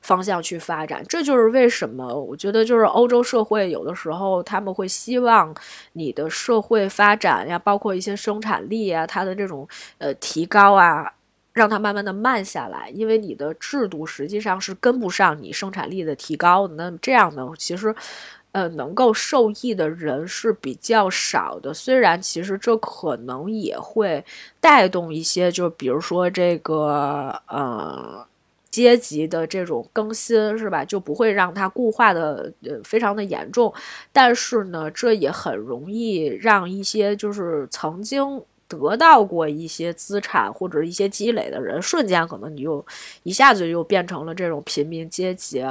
[0.00, 5.54] 方向去发展，这就是为什么我觉得就是欧洲社会有的时候他们会希望
[5.92, 11.12] 你的社会发展呀，包括一些生产力啊，它的这种呃提高啊，
[11.52, 16.74] 让它慢慢的慢下来，因为你的制度实际上是跟不上你生产力的提高的。
[16.74, 17.94] 那这样呢，其实。
[18.52, 21.72] 呃，能够受益的人是比较少的。
[21.72, 24.24] 虽然其实这可能也会
[24.58, 28.26] 带动一些，就比如说这个呃
[28.70, 30.84] 阶级的这种更新，是吧？
[30.84, 33.72] 就不会让它固化的呃非常的严重。
[34.12, 42.86] 但是呢，这也很容易让一些就是曾经得到过一些资产或者一些积累的人，瞬间可能你就
[43.24, 45.64] 一下子就变成了这种平民阶级。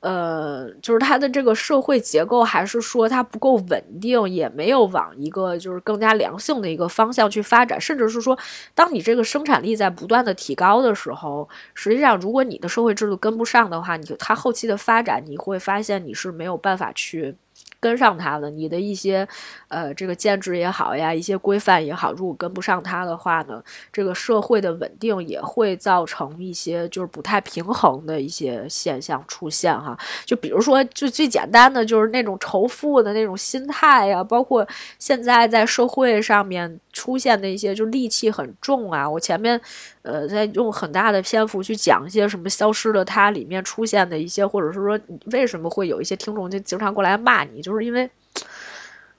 [0.00, 8.38] 呃，就是它的这个社会结构，还是说它不够稳定，也没有往一个就是更加良性的一个方向去发展，甚至是说，
[8.74, 17.34] 当你这个生产力在不断的提高的时候，实际上如果你的社会制度跟不上的话，你它后期的发展，你会发现你是没有办法去。
[17.80, 19.26] 跟上它了，你的一些，
[19.68, 23.62] 呃，这个建制也好呀，一些规范也好，如果跟不上它的话呢，
[23.92, 29.96] 这个社会的稳定也会造成一些就是不太平衡的一些现象出现哈。
[30.24, 34.66] 就比如说，就最简单的就是那种仇富的那种心态呀，包括
[34.98, 39.08] 现在在社会上面出现的一些就戾气很重啊。
[39.08, 39.60] 我前面。
[40.02, 44.98] 呃，在用很大的篇幅去讲一些什么消失的它里面出现的一些，或者是说
[45.32, 48.08] 为什么会有一些听众就经常过来骂你，就是因为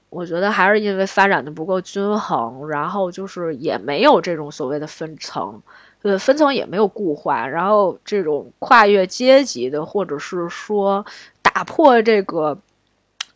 [0.09, 5.61] 我觉得还是因为发展的不够均衡，然后就是也没有这种所谓的分层，
[6.01, 11.05] 呃，分层也没有固化，然后这种跨越阶级的，或者是说
[11.43, 12.57] 打破这个。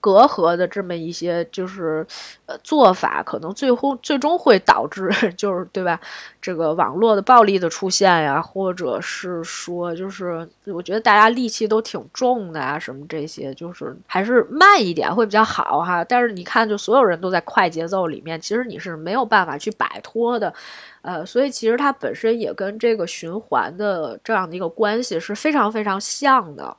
[0.03, 2.05] 隔阂的这么一些就是
[2.45, 5.97] 呃做法，可能最后最终会导致 就是对吧？
[6.41, 16.03] 这个网络的暴力的出现呀，或者是说就是我觉得大家戾气都挺重的啊，什么这些就是还是慢一点会比较好哈。
[16.03, 20.53] 但是你看，就所有人都在快节奏里面，其实你是没有办法去摆脱的，
[21.01, 26.75] 呃，所以其实它本身也跟这个循环的这样的一个关系是非常非常像的。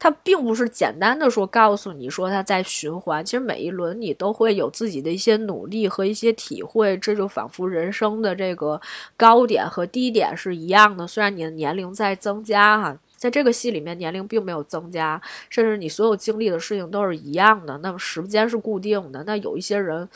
[0.00, 8.80] 它并不是简单的说告诉你说它在循环，其实每一轮你都会有自己的一些努力和一些体会，这就仿佛人生的这个
[9.16, 11.06] 高点和低点是一样的。
[11.06, 19.22] 虽然你的年龄在增加哈，在这个戏里面年龄并没有增加，甚至你所有经历的事情都是一样的，那么时间是固定的。
[19.24, 20.08] 那有一些人。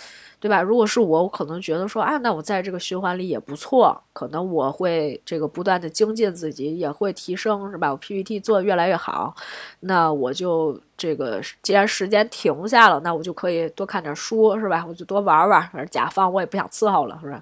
[0.42, 0.60] 对吧？
[0.60, 7.92] 如果是我，我可能觉得说啊，那我在这个循环里也不错，可能我会这个不断的精进自己，也会提升，是吧？
[7.92, 9.32] 我 PPT 做的越来越好，
[9.78, 14.84] 那我就这个既然时间停下了，那我就可以多看点书，是吧？
[14.84, 17.40] 我就多玩玩，反正甲方我也不想伺候了，是吧？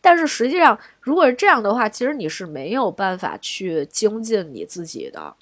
[0.00, 5.34] 但是实际上，如果是这样的话，其实你是没有办法去精进你自己的。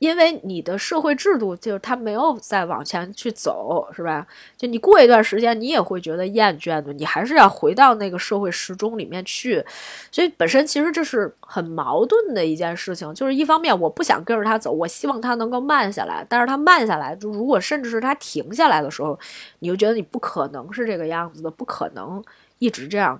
[0.00, 4.26] 因为你的社会制度就是它没有再往前去走，是吧？
[4.54, 9.64] 就你过一段时间，你也会觉得厌倦的，你还是要回到那个社会时钟里面去。
[10.10, 19.18] 所以本身其实这是很矛盾的一件事情，就是一方面我不想跟着他走，我希望他能够慢下来，但是他慢下来，就如果甚至是他停下来的时候，
[19.60, 22.22] 你就觉得你不可能是这个样子的，不可能
[22.58, 23.18] 一直这样，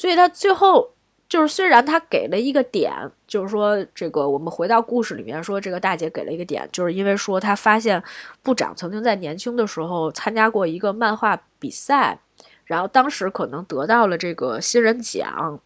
[0.00, 0.90] 所以他最后。
[1.30, 2.92] 就是虽然他给了一个点，
[3.24, 8.02] 就是说这个我们回到故事里面说，这个大姐给了一个点，就是因为说她发现
[8.42, 12.18] 部长曾经在年轻的时候参加过一个漫画比赛，
[12.64, 15.60] 然后当时可能得到了这个新人奖。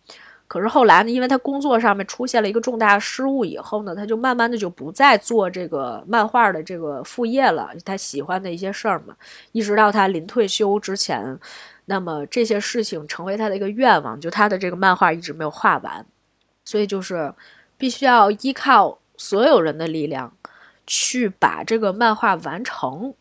[0.46, 9.16] 可是后来呢，因为他工作上面出现了一个重大失误以后呢，他就慢慢的就不再做这个漫画的这个副业了，他喜欢的一些事儿嘛，
[9.52, 11.38] 一直到他临退休之前，
[11.86, 16.06] 那么这些事情成为他的一个愿望，就他的这个漫画一直没有画完，
[16.64, 17.32] 所以就是
[17.76, 20.34] 必须要依靠所有人的力量
[20.86, 23.14] 去把这个漫画完成，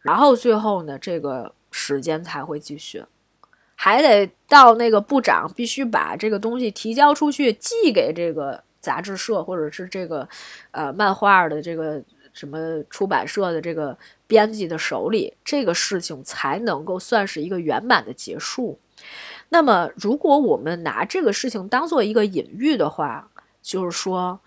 [0.00, 3.04] 然后最后呢，这个时间才会继续。
[3.82, 10.28] 还得到那个部长必须把这个东西提交出去，寄给这个杂志社或者是这个，
[10.72, 12.02] 呃，漫画的这个
[12.34, 13.96] 什么出版社的这个
[14.30, 18.78] 编辑的手里，这个事情才能够算是一个圆满的结束。
[19.48, 23.28] 那么，如果我们拿这个事情当做一个隐喻的话，
[23.60, 24.38] 就是说，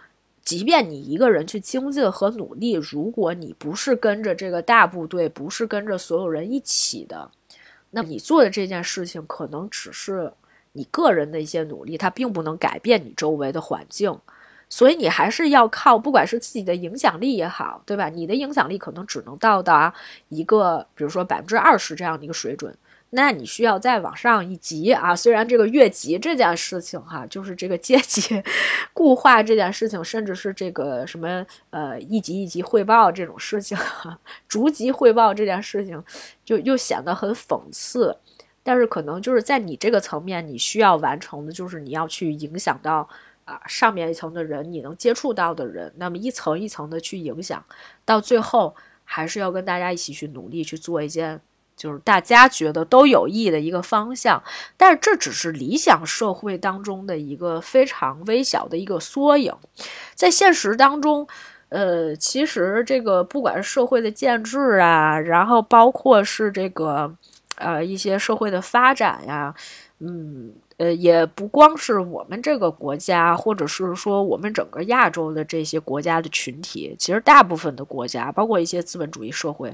[0.41, 7.29] 即便你一个人去精进和努力，如果你不是跟着这个大部队，不是跟着所有人一起的。
[7.91, 10.31] 那你做的这件事情可能只是
[10.71, 14.17] 你个人的一些努力，它并不能改变你周围的环境，
[14.75, 18.09] 所以你还是要靠，不管是自己的影响力也好，对吧？
[18.09, 19.93] 你的影响力可能只能到达
[20.29, 22.75] 一个，比如说百分之二十这样的一个水准。
[23.11, 25.15] 那你需要再往上一级啊！
[25.15, 28.41] 虽然这个越级这件事情哈，就是这个阶级
[28.93, 33.77] 固化这件事情，甚至是这个什么呃一级一级汇报这种事情，
[34.49, 36.03] 逐级汇报这件事情，
[36.43, 38.17] 就又显得很讽刺。
[38.63, 43.07] 但是可能就是在你这个层面，你需要完成的就是你要去影响到
[43.45, 47.63] 啊上面一层的人，你能接触到的人，那么一层一层的去影响，
[48.05, 51.41] 到最后还是要跟大家一起去努力去做一件。
[51.75, 54.41] 就是大家觉得都有益的一个方向，
[54.77, 59.51] 但是这只是理想社会当中的一个非常微小的一个缩影，
[60.13, 61.27] 在现实当中，
[61.69, 67.11] 呃，其实这个不管是社会的建制啊，然后包括是这个
[67.55, 69.53] 呃一些社会的发展呀，
[69.97, 70.53] 嗯，
[70.83, 79.73] 呃，也不光是我们这个国家，或者是说我们整个亚洲的这些国家的群体，其实大部分的国家，包括一些资本主义社会。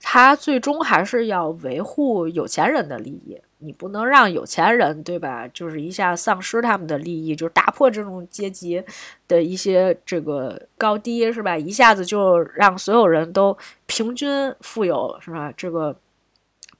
[0.00, 5.46] 它最终还是要维护有钱人的利益，你不能让有钱人，对吧？
[5.46, 8.82] 就是一下丧失他们的利益，就是打破这种阶级
[9.28, 11.56] 的一些这个高低，是吧？
[11.56, 15.52] 一下子就让所有人都平均富有，是吧？
[15.56, 15.94] 这个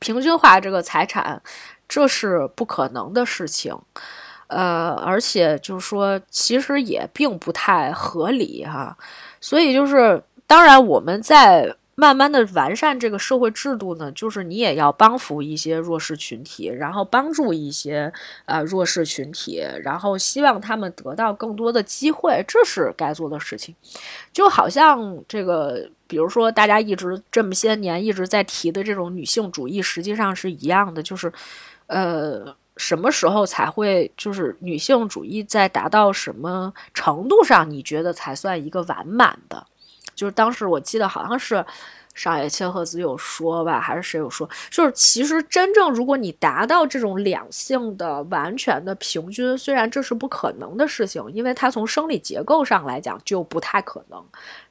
[0.01, 1.41] 平均化这个财产，
[1.93, 3.77] 这是不可能的事情。
[4.47, 8.97] 呃，而且就是说，其实也并不太合理哈。
[9.43, 11.77] 所以就是，当然我们在。
[11.95, 18.11] 慢慢的完善这个社会制度呢，就是你也要帮扶一些弱势群体，然后帮助一些
[18.47, 23.75] 呃弱势群体，然后希望他们得到更多的机会，这是该做的事情。
[24.33, 31.31] 就好像这个，比如说大家一直这么些年一直在提的这种女性主义，实际上是一样的，就是
[31.93, 39.65] 呃什么时候才会就是女性主义在达到什么程度上，你觉得才算一个完满的？
[40.15, 41.65] 就是当时我记得好像是
[42.15, 54.23] 上野千鹤子有说吧，还是谁有说，就是其实真正如果你达到这种两性的完全的平均，虽然这是不可能的事情，因为它从生理结构上来讲就不太可能，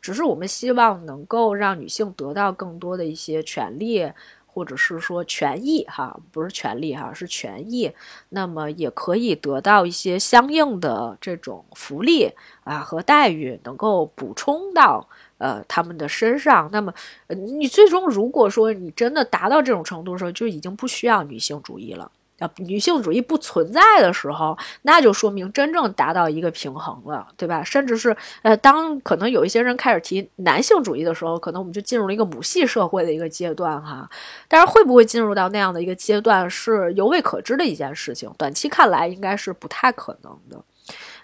[0.02, 4.12] 只是我们希望能够让女性得到更多的一些权利。
[4.54, 7.92] 或者是说权益哈，不是权利哈，是权益。
[8.30, 12.30] 那么也可以得到一些相应的这种福利
[12.64, 16.70] 啊和待遇，能够补充到呃他们的身上。
[16.72, 16.94] 那么
[17.30, 22.12] 你最终如果说你真的达到这种程度的时候，就已经不需要女性主义了。
[22.42, 27.64] 啊，女性主义不存在的时候，那就说明真正达到一个平衡了，对吧？
[27.64, 34.10] 甚至是，呃，当可能有一些人开始提男性主义的时候，可能我们就进入了一个母系社会的一个阶段，哈。
[34.48, 38.28] 但是会不会进入到那样的一个阶段，是犹未可知的一件事情。
[38.40, 40.60] 短期看来，应该是不太可能的。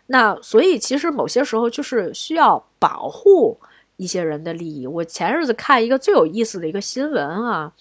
[0.05, 3.59] 那所以，其实某些时候就是需要保护
[3.95, 4.85] 一些人的利益。
[4.85, 7.71] 我前日子看一个最有意思的一个新闻啊。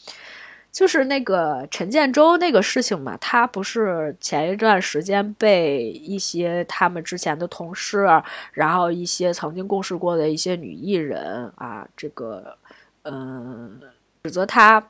[0.77, 8.07] 就是那个陈建州那个事情嘛，他不是前一段时间被一些他们之前的同事，
[8.53, 12.59] 然后一些曾经共事过的一些女艺人啊，这个
[13.05, 13.81] 嗯，
[14.25, 14.87] 指责他。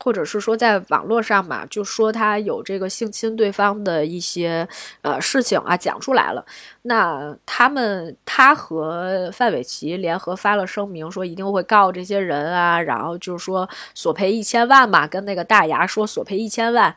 [0.00, 4.66] 或者是说在网络上嘛，就说他有这个性侵对方的一些
[5.02, 6.44] 呃事情啊，讲出来了。
[6.82, 16.94] 那他们他和范玮琪联合发了声明，说一定会告这些人啊，然后就是说索赔一千万嘛，跟那个大牙说索赔一千万。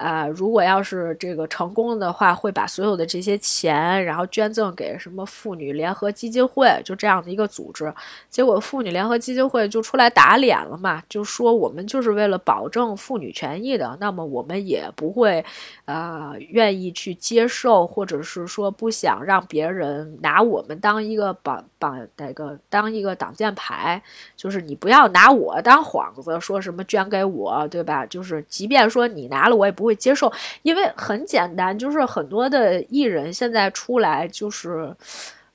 [0.00, 7.92] 啊，如果要是这个成功的话，会把所有的这些钱，然后捐赠给什么妇女联合基金会，就这样的一个组织。
[8.30, 15.44] 结果妇女联合基金会就出来打脸了嘛，就说我们就是为了保证妇女权益的，那么我们也不会，
[15.84, 24.02] 呃，愿意去接受，或者是说不想让别人拿我们当一个绑绑那个当一个挡箭牌，
[24.34, 28.06] 就是你不要拿我当幌子，说什么捐给我，对吧？
[28.06, 30.32] 就是即便说你拿了，我也不会会接受，
[30.62, 34.94] 因为很简单，就是很多的艺人现在出来就是，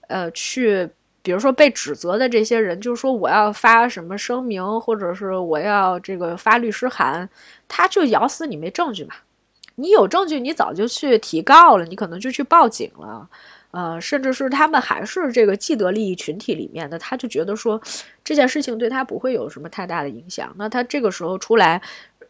[0.08, 0.90] 呃，去。
[1.26, 7.28] 比如说被指责的这些人，就是说我要发什么声明，或者是我要这个发律师函，
[7.68, 9.16] 他就咬死你没证据嘛。
[9.74, 13.28] 你有证据，你早就去提告了，你可能就去报警了，
[13.72, 17.82] 呃，甚至是他们还是这个既得利益群体里面的，他就觉得说
[18.24, 20.54] 这件事情对他不会有什么太大的影响。
[20.58, 21.82] 那他这个时候出来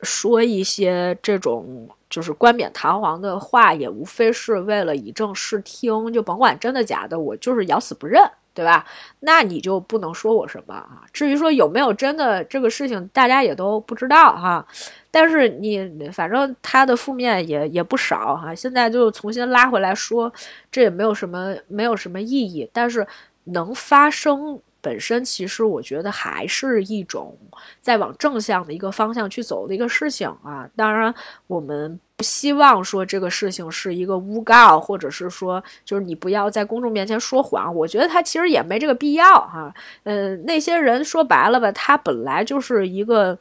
[0.02, 8.22] 说一些这种就是冠冕堂皇的话，也无非是为了以正视听，就甭管真的假的，我就是咬死不认。
[8.56, 8.86] 对吧？
[9.20, 11.04] 那你就不能说我什么啊？
[11.12, 14.66] 至于说有没有真的这个事情，大家也都不知道哈。
[15.12, 18.56] 但是你反正他的负面也也不少哈。
[18.56, 20.32] 现在就重新拉回来说，
[20.72, 22.70] 这也没有什么没有什么意义。
[22.72, 23.06] 但是
[23.43, 24.58] 能发生。
[24.86, 27.36] 本身其实我觉得还是一种
[27.81, 30.69] 在往正向的一个方向去走的一个事情啊。
[30.75, 31.11] 当然，
[31.47, 37.73] 我们不希望说这个事情是一个诬告，或者是说就是你不要在公众面前说谎。
[37.75, 39.73] 我觉得他其实也没这个必要哈。
[40.03, 43.36] 嗯，那些人说白了吧，他本来就是一个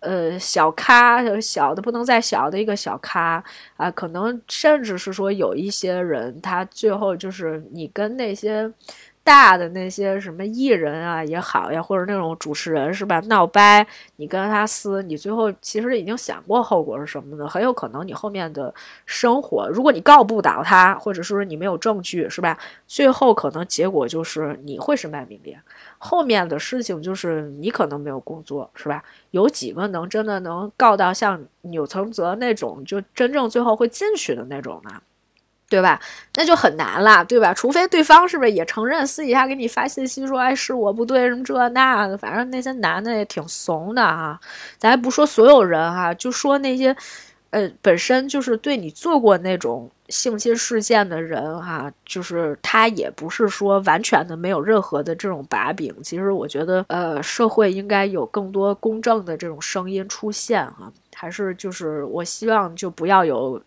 [0.00, 3.42] 呃小咖，小的不能再小的一个小咖
[3.76, 3.88] 啊。
[3.88, 8.68] 可能甚至是说有一些人，他最后就是你跟那些。
[9.28, 13.20] 大的那些什么艺人啊也好呀，或者那种主持人是吧？
[13.26, 18.74] 闹掰，你跟他撕，你最后其实已经想过后果是什么的，很有可能你后面的
[19.04, 22.58] 生活，如果你告不倒他，或者说你没有证据是吧？
[22.86, 25.60] 最后可能结果就是你会身败名裂，
[25.98, 29.04] 后面的事情就是你可能没有工作是吧？
[29.32, 35.02] 有几个能真的能告到像钮承泽那种，就真正最后会进去的那种呢？
[35.68, 36.00] 对吧？
[36.34, 37.52] 那就很难了，对吧？
[37.52, 42.16] 除非对方是不是也承认，私底下给你发信息说，哎，是我不对，什么这那的。
[42.16, 44.40] 反正那些男的也挺怂的哈。
[44.78, 46.96] 咱不说所有人哈，就说那些，
[47.50, 55.94] 呃，本身就是对你做过那种性侵事件的人哈，就是他也不是说完全的没有任何的这种把柄。
[56.02, 60.90] 其实我觉得，呃，社会应该有更多公正的这种声音出现哈。
[61.14, 63.60] 还是就是我希望就不要有。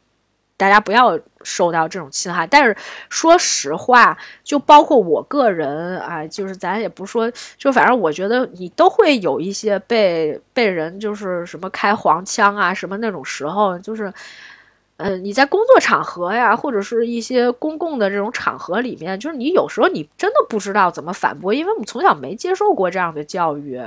[0.62, 2.78] 大家不要受到这种侵害，但是
[3.09, 14.14] 说实话，就包括我个人啊，就是咱也不说，就反正我觉得你都会有一些被被人就是什么开黄腔啊，什么那种时候，就是，
[14.97, 23.82] 嗯，你在工作场合呀，或者是一些公共的这种场合里面，就是你有时候你真的不知道怎么反驳，因为我们从小没接受过这样的教育。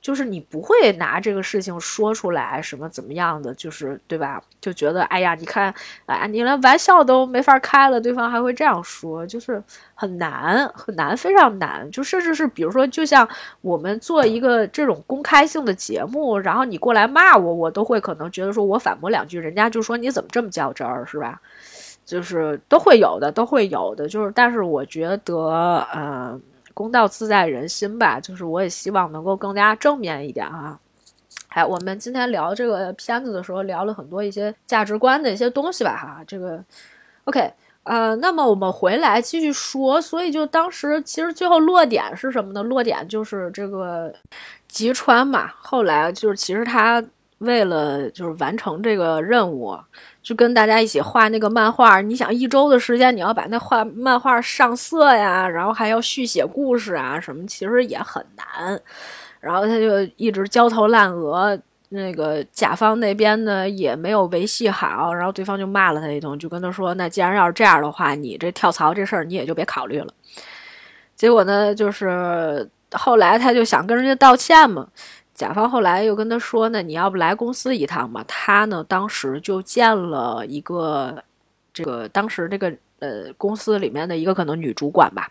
[0.00, 4.40] 就是你不会拿这个事情说出来，什么怎么样的，就是对吧？
[4.60, 5.74] 就觉得哎呀，你看，
[6.06, 9.62] 哎，你连玩笑都没法开了，对方还会这样说，就是
[9.94, 11.90] 很难很难，非常难。
[11.90, 13.28] 就甚至是比如说，就像
[13.60, 21.40] 我们做一个这种公开性的节目，然后你过来骂我，我都会可能觉得说我反驳两句，人家就说你怎么这么较真儿，是吧？
[22.06, 24.08] 就是都会有的，都会有的。
[24.08, 26.40] 就是，但是我觉得，嗯。
[26.78, 30.78] 公道自在人心吧，就是我也希望能够更加正面一点啊。
[31.48, 36.62] 哎，我们今天聊这个片子的时候，聊了很多一些价值观的一些东西吧，哈，这个
[37.24, 37.52] OK，
[37.82, 42.62] 呃，那么我们回来继续说，所以就当时其实最后落点是什么呢？
[42.62, 44.14] 落点就是这个
[44.68, 47.02] 吉川嘛，后来就是其实他
[47.38, 49.78] 为了就是完成这个任务。
[50.22, 58.78] 就跟大家一起画那个漫画，你想一周的时间，你要把那画漫画上色呀，然后还要续写故事啊什么，其实也很难。
[59.40, 61.58] 然后他就一直焦头烂额，
[61.88, 70.12] 那个甲方那边呢也没有维系好，然后对方就骂了他一通，就跟他说：“那既然要是这样的话，你这跳槽这事儿你也就别考虑了。”
[71.16, 74.86] 结果呢，就是后来他就想跟人家道歉嘛。
[75.38, 81.22] 甲方后来又跟他说：“呢，你要不来公司一趟吧？”他呢，当时就见了一个
[81.72, 85.30] 这个当时这个呃公司里面的一个可能女主管吧。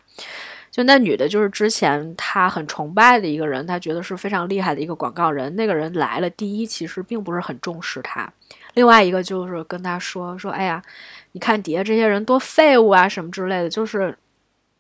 [0.72, 5.54] 就那女的，就是之前他很崇拜的一个人，他觉得是非常厉害的一个广告人。
[5.58, 8.32] 那个人来了，第一其实并不是很重视他，
[8.76, 10.82] 另外一个就是跟他说说：“哎呀，
[11.34, 14.18] 你看底下这些人多废物啊，什么之类的。”就是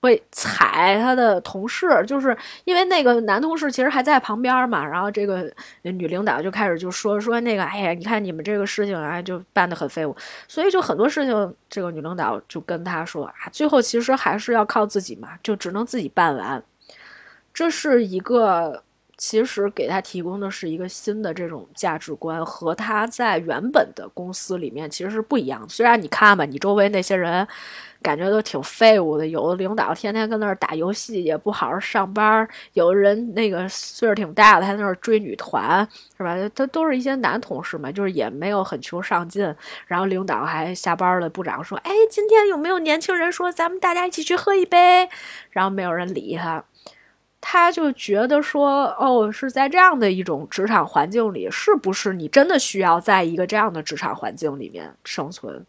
[0.02, 2.36] 会踩他的同事，就是
[2.66, 10.16] 因为那个男同事其实还在旁边嘛，然后这个女领导就开始就说说那个，哎呀，你看你们这个事情啊，就办得很废物，
[10.48, 16.63] 所以就很多事情，这个女领导就跟他说啊，最后其实还是要靠自己嘛，就只能自己办完，
[17.54, 18.84] 这是一个。
[19.20, 25.67] 其实给他提供的是一个新的这种价值观，和他在原本的公司里面其实是不一样的。
[25.67, 27.47] 虽然你看吧，你周围那些人
[28.01, 35.87] 感觉都挺废物的，有的领导天天跟那儿打游戏，也不好好上班；有的人那个岁数挺大的，还在那儿追女团，
[36.17, 36.36] 是吧？
[36.55, 39.43] 他都是一些男同事嘛，就是也没有很求上进。
[39.86, 45.09] 然后领导还下班了，部长说：“哎，今天有没有年轻人说咱们大家一起去喝一杯？”
[45.51, 46.63] 然后没有人理他。
[47.39, 55.65] 他就觉得说，哦，是在这样的一种职场环境里，是不是你真的需要在一个这样的职场环境里面生存？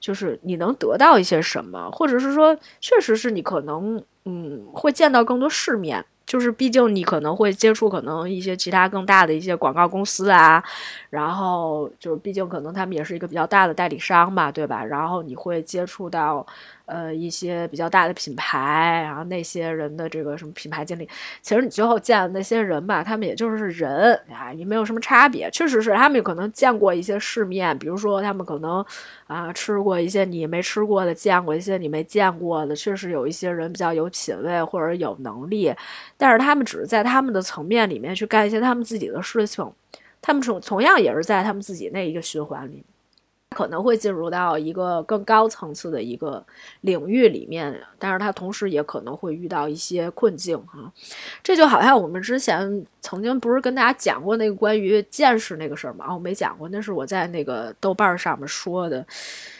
[0.00, 6.04] 就是你能得到一些什么，或者是说，确实是你可能，嗯，会见到更多世面。
[6.26, 10.62] 就是毕竟你可能会接触可能一些其他更大的一些广告公司啊，
[11.10, 14.84] 然后就是毕竟可能他们也是一个比较大的代理商嘛，对吧？
[14.84, 16.46] 然后你会接触到。
[16.90, 21.08] 呃，一些比较大的品牌，然后那些人的这个什么品牌经理，
[21.40, 25.48] 其实你最后见的那些人吧，他们也就是人啊，也没有什么差别。
[25.52, 28.84] 确实是他们可能见过一些世面，比如说他们可能
[29.28, 32.74] 啊吃过一些你没吃过的，见过一些你没见过的。
[32.74, 35.72] 确实有一些人比较有品位或者有能力，
[36.16, 39.64] 但是他们只是在他们的层面里面去干一些他们自己的事情，
[40.20, 42.84] 他们同同样也是在他们自己那一个循环里。
[43.56, 46.44] 可能会进入到一个更高层次的一个
[46.82, 50.92] 领域里面，但是他同时也可能会遇到一些困境哈。
[51.42, 56.06] 这就好像我们之前曾经不是跟大家讲过那个关于见识那个事儿吗？
[56.14, 59.04] 我，没讲过，那是我在那个豆瓣上面说的，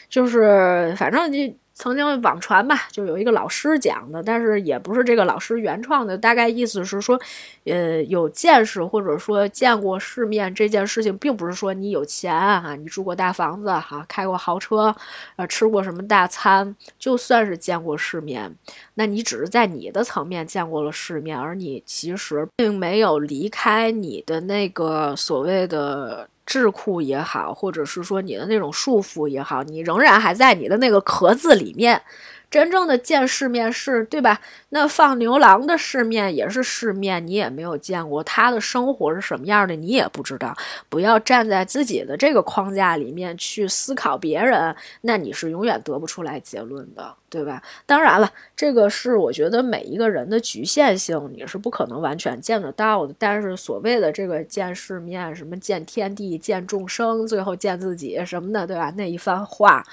[0.09, 1.55] 就是反正你。
[1.81, 6.15] 曾经网传吧，就有一个老师讲的，但是也不是这个老师原创的。
[6.15, 7.19] 大概意思是说，
[7.63, 14.95] 呃，有见识或者说见过世面这件事情，并不是说你有钱哈，你住过大房子哈，开过豪车，
[15.37, 18.55] 呃，吃过什么大餐，就算是见过世面，
[18.93, 26.29] 那你只是在你的层面见过了世面，而你其实并没有离开你的那个所谓的。
[26.45, 32.01] 智库也好，或者是说你的那种束缚也好，你仍然还在你的那个壳子里面。
[32.49, 34.41] 真正的见世面是对吧？
[34.73, 40.53] 那放牛郎的世面也是世面，你也没有见过他的生活是什么样的，你也不知道。
[40.89, 47.63] 不要站在自己的这个框架里面去思考别人，那你是永远得不出来结论的，对吧？
[47.85, 53.15] 当然了，这个是我觉得每一个人的局限性，你是不可能完全见得到的。
[53.17, 58.93] 但是所谓的这个见世面，什么见天地、见众生，最后见自己什么的，对吧？
[58.97, 59.83] 那一番话，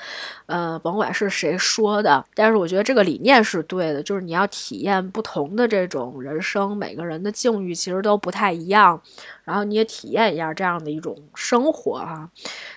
[0.46, 2.48] 呃，甭管是谁说的，但。
[2.48, 9.00] 是我觉得这个理念是对的，就是你要体验不同的这种人生，每个人的境遇其实都不太一样，
[9.44, 12.28] 然后你也体验一下这样的一种生活哈。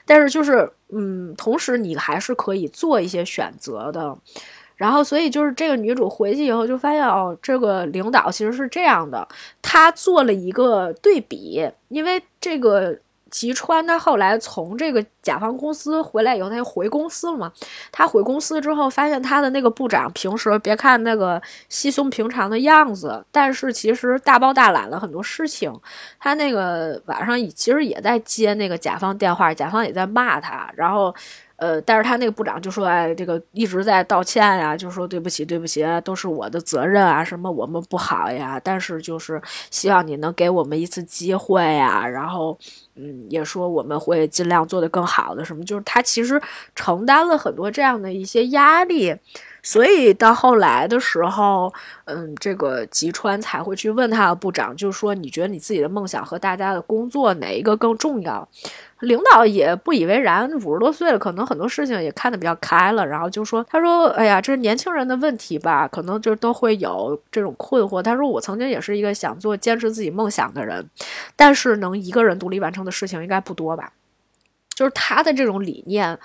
[0.05, 4.17] 但是就是，嗯，同时你还是可以做一些选择的。
[4.77, 9.27] 然后，所以就是这个女主回去以后就发现，哦，这个领导其实是这样的，
[9.61, 12.97] 她做了一个对比，因为这个。
[13.31, 17.51] 吉川他后来从这个甲方公司回来以后，他就回公司了嘛？
[17.91, 25.73] 他回公司之后，发现他的那个部长平时别看那个稀松平常的样子，但是其实大包大揽了很多事情。
[26.19, 31.15] 他那个晚上其实也在接那个甲方电话，甲方也在骂他，然后。
[31.61, 39.39] 呃，但是他那个部长就说，哎，这个一直在道歉呀，就说对不起，对不起，都是我的责任啊，什么我们不好呀，但是就是
[39.69, 42.57] 希望你能给我们一次机会呀，然后，
[42.95, 46.41] 嗯，也说我们会尽量做得更好的，什么，就是他其实
[46.73, 49.15] 承担了很多这样的一些压力。
[49.63, 51.71] 所以到后来的时候，
[52.05, 58.49] 嗯，这个吉川才会去问他的部长，就是说你觉得你自己的梦想和大家的工作哪一个更重要？
[59.01, 68.01] 领导也不以为然，五十多岁了，可能很多事情也看得比较开了，然后就说，他说，哎呀，这是年轻人的问题吧，可能就都会有这种困惑。
[68.01, 70.89] 他说我曾经也是一个想做坚持自己梦想的人，
[71.35, 73.91] 但是能一个人独立完成的事情应该不多吧？
[74.75, 76.17] 就是他的这种理念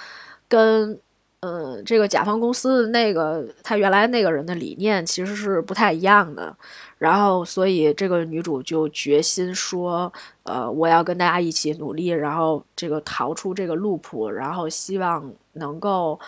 [0.49, 0.99] 跟。
[1.47, 6.55] 嗯，这个甲方公司那个他原来那个人的理念其实是不太一样的，
[6.99, 10.13] 然后所以这个女主就决心说，
[10.43, 16.19] 呃，我要跟大家一起努力，然后这个逃出这个路谱，然后希望能够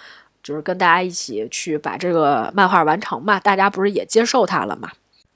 [0.41, 3.41] 就是跟大家一起去把这个漫画完成嘛。
[3.41, 4.89] 大家不是也接受他了嘛？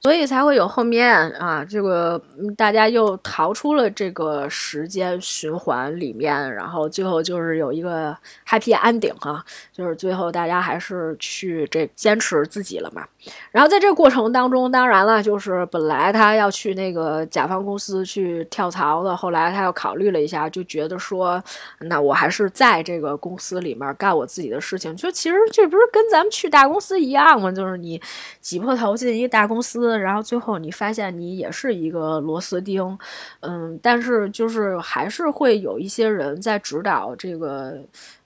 [0.03, 2.21] 所以才会有后面啊，这个
[2.57, 8.13] 大家又逃出了这个时间循环里面，然后最后就是有一个
[8.45, 13.07] happy ending 哈，就是最后大家还是去这坚持自己了嘛。
[13.53, 21.41] 然后在这过程当中，当然了，就是本来他要去那个甲方公司去跳槽的，后来他又考虑了一下，就觉得说，
[21.79, 24.97] 那我还是在这个公司里面干我自己的事情。
[24.97, 27.53] 就其实这不是跟咱们去大公司一样吗？
[27.53, 28.03] 就是你
[28.41, 29.92] 挤破头进一个大公司。
[29.99, 32.99] 然后最后你发现你也是一个螺丝钉，
[33.41, 37.79] 嗯，但是就是还是会有一些人在指导这个，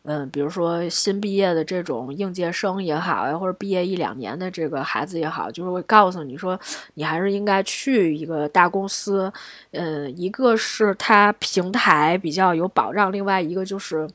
[0.04, 6.58] 嗯，比如说新毕业的这种应届生也好呀，或者毕业一两年的这个孩子也好，就是会告诉你说，
[6.94, 9.32] 你还是应该去一个大公司，
[9.72, 14.08] 嗯，一个是它平台比较有保障，另外一个就是。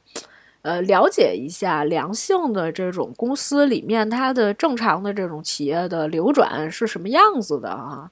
[0.62, 8.10] 呃，了解一下良性的这种公司里面，它的正常的这种企业的流转是什么样子的啊？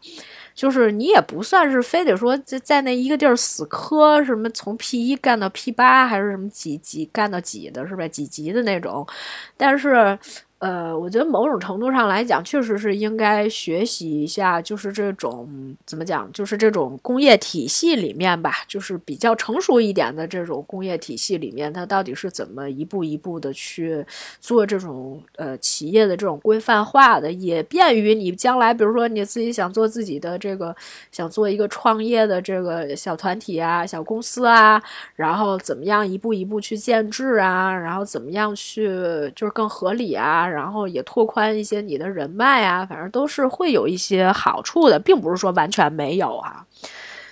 [0.56, 8.08] 就是你也不算是非得说在在那一个地儿死磕，什么从 P 一干到 P 八，还是什么几级干到几的，是吧？
[8.08, 9.08] 几级的那种，
[9.56, 10.18] 但是。
[10.60, 15.48] 呃，我觉得某种程度上来讲，确实是应该学习一下，就是这种
[15.86, 24.06] 怎么讲，就是这种工业体系里面吧，就是比较成熟一点的这种工业体系里面，它到底是怎么一步一步的去
[24.42, 30.76] 做这种呃企业的这种规范化的，也便于你将来，比如说你自己想做自己的这个，
[31.10, 34.82] 想做一个创业的这个小团体啊、小公司啊，
[35.16, 38.90] 然后怎么样一步一步去建制啊，然后怎么样去
[39.34, 40.49] 就是更合理啊。
[40.52, 46.66] 然后也拓宽一些你的人脉啊，反正都是会有一些好处的，并不是说完全没有哈。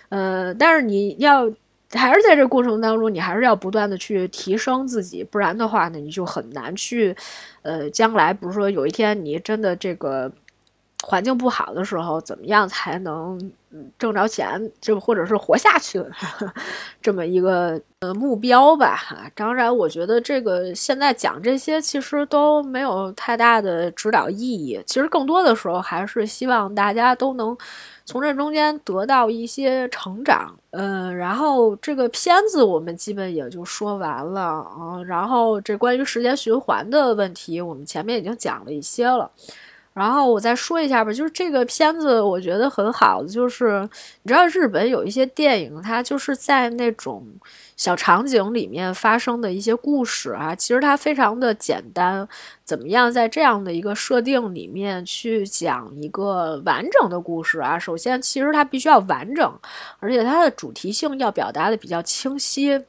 [0.10, 1.50] 呃，但是你要
[1.92, 7.16] 还是在这过程当中，你还是要不断的去提升自己，不然的话呢，你就很难去
[7.62, 10.32] 呃，将来比如说有一天你真的这个
[11.06, 13.52] 环境不好的时候，怎么样才能？
[14.00, 16.04] 挣着钱，就或者是活下去，
[17.02, 18.96] 这么一个呃目标吧。
[18.96, 24.82] 哈，当然，我觉得这个现在讲这些其实都没有太大的指导意义。
[24.86, 27.56] 其实更多的时候还是希望大家都能
[28.06, 30.56] 从这中间得到一些成长。
[30.72, 35.04] 嗯，然后这个片子我们基本也就说完了啊。
[35.06, 39.30] 然后这关于时间循环的问题，我们前面已经讲了一些了。
[39.98, 43.82] 然后我再说一下吧，就是这个片子我觉得很好，就是
[44.22, 47.26] 你知道日本有一些电影，它就是在那种
[47.76, 52.28] 小场景里面发生的一些故事啊，其实它非常的简单，
[52.64, 57.80] 怎么样在这样的一个设定里面去讲一个完整的故事啊？
[57.80, 59.52] 首先，其实它必须要完整，
[60.00, 62.80] 而且它的主题性要表达的比较清晰。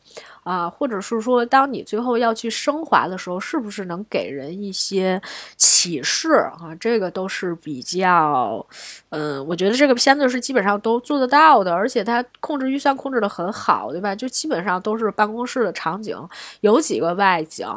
[0.49, 5.21] 啊，或者是说，当你最后要去升华的时候，是不是能给人一些
[5.59, 6.75] 启示啊？
[6.81, 8.65] 这个都是比较，
[9.11, 14.15] 嗯，我觉得这个片子是基本上都做得到的，而且它控制预算控制的很好，对吧？
[14.15, 16.17] 就基本上都是办公室的场景，
[16.63, 17.69] 有几个外景。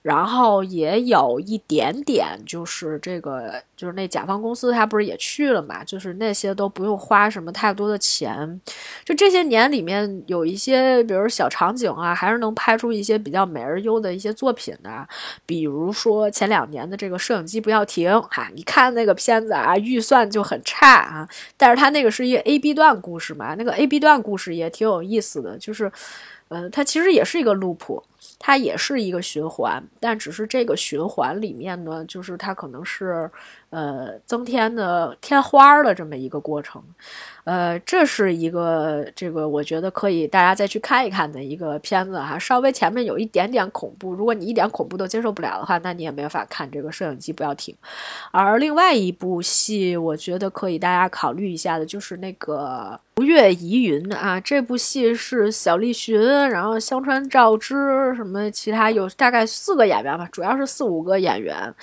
[0.00, 5.82] 然后也有一点点，就是这个，就是那甲方公司，他不是也去了嘛？
[5.84, 8.60] 就是那些都不用花什么太多的钱，
[9.04, 15.06] 就这些年里面有一些，比如小场景啊，还是能拍出一些比较美而优的一些作品的。
[15.44, 25.90] 比如说前两年的这个摄影机不要停，哈，你看那个片子啊，预算就很差啊，但是它那个是一 A B 段故事嘛，那个 A B 段故事也挺有意思的，就是，
[26.48, 28.02] 呃，它其实也是一个 loop。
[28.36, 33.30] 它也是一个循环，但只是这个循环里面呢，就是它可能是，
[33.74, 36.80] 呃，增添的添花的这么一个过程。
[37.42, 47.74] 呃，这是一个这个我觉得可以大家再去看一看的一个片子哈，稍微前面有一点点恐怖，如果你一点恐怖都接受不了的话，那你也没法看这个摄影机不要停。
[48.30, 56.18] 而另外一部戏，我觉得可以大家考虑一下的，就是那个《吴越疑云》啊，这部戏是小栗旬，
[56.48, 61.74] 然后香川照之什么其他有大概四个演员吧，主要是四五个演员。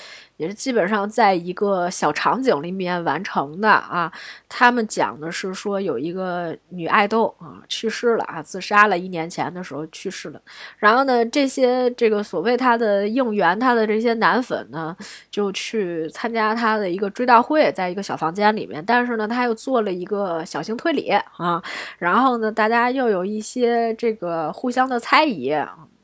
[0.41, 4.11] 也是基本上在一个小场景里面完成的啊。
[4.49, 10.41] 他们讲的是说有一个女爱豆啊去世了啊，自杀了，一年前的时候去世了。
[10.79, 14.97] 然后呢，这些这个所谓他的应援他的这些男粉呢，
[15.29, 18.83] 就去参加他的一个追悼会，在一个小房间里面。
[18.83, 21.61] 但是呢，他又做了一个小型推理啊。
[21.99, 25.53] 然后呢，大家又有一些这个互相的猜疑。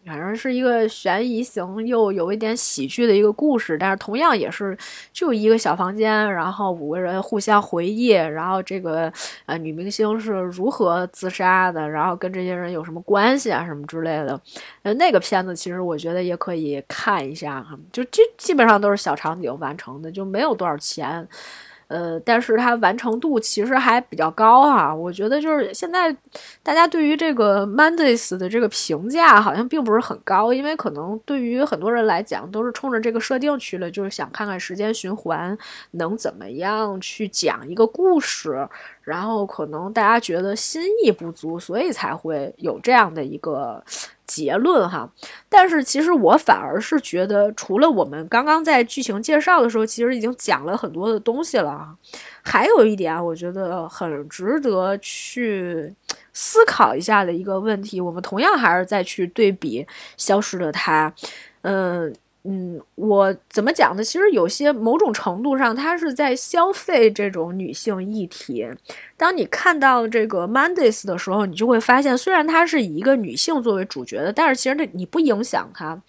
[0.07, 4.75] 反正是一个悬疑型又有一点喜剧的一个故事，但是同样也是
[5.11, 9.11] 就一个小房间，然后五个人互相回忆，然后这个
[9.45, 14.39] 呃女明星是如何自杀的，然后跟这些人有什么关系啊什么之类的。
[14.83, 21.27] 呃，那个片子其实我觉得也可以看一下哈，就基基本上都是小场景完成的，就没有多少钱。
[21.87, 24.93] 呃，但是它完成度其实还比较高哈。
[24.93, 26.15] 我觉得就是现在
[26.61, 35.57] 大家对于这个 Mondays 的这个评价好像并不是很高，因为可能对于很多人来讲都是冲着这个设定去了，就是想看看时间循环
[35.91, 38.67] 能怎么样去讲一个故事，
[39.03, 43.83] 然后可能大家觉得新意不足，所以才会有这样的一个。
[44.27, 45.09] 结论哈，
[45.49, 51.95] 但是其实我反而是觉得，除了我们刚刚在剧情介绍的时候，其实已经讲了很多的东西了啊。
[52.43, 55.93] 还有一点，我觉得很值得去
[56.33, 59.83] 思考一下的一个问题，我们同样还是再去对比
[60.17, 61.11] 《消失的她》，
[61.61, 62.13] 嗯。
[62.49, 64.01] 嗯，我怎么讲呢？
[64.01, 68.65] 其实有些某种程度上，它是在消费这种女性议题。
[69.17, 76.01] 当你看到这个 Mondays 的时候，你就会发现，虽然它是以一个女性作为主角的，但是其实你不影响它。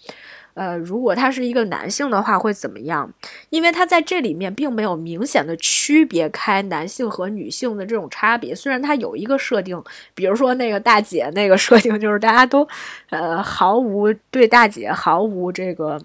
[0.53, 3.13] 呃，如果他是一个男性的话，会怎么样？
[3.49, 8.55] 因为他在这里面并没有明显的区别开男性和女性的这种差别。
[8.55, 9.81] 虽然他有一个设定，
[10.15, 12.65] 比如说那个大姐那个设定，就是大家都
[13.09, 15.99] 呃毫无对大姐毫无这个。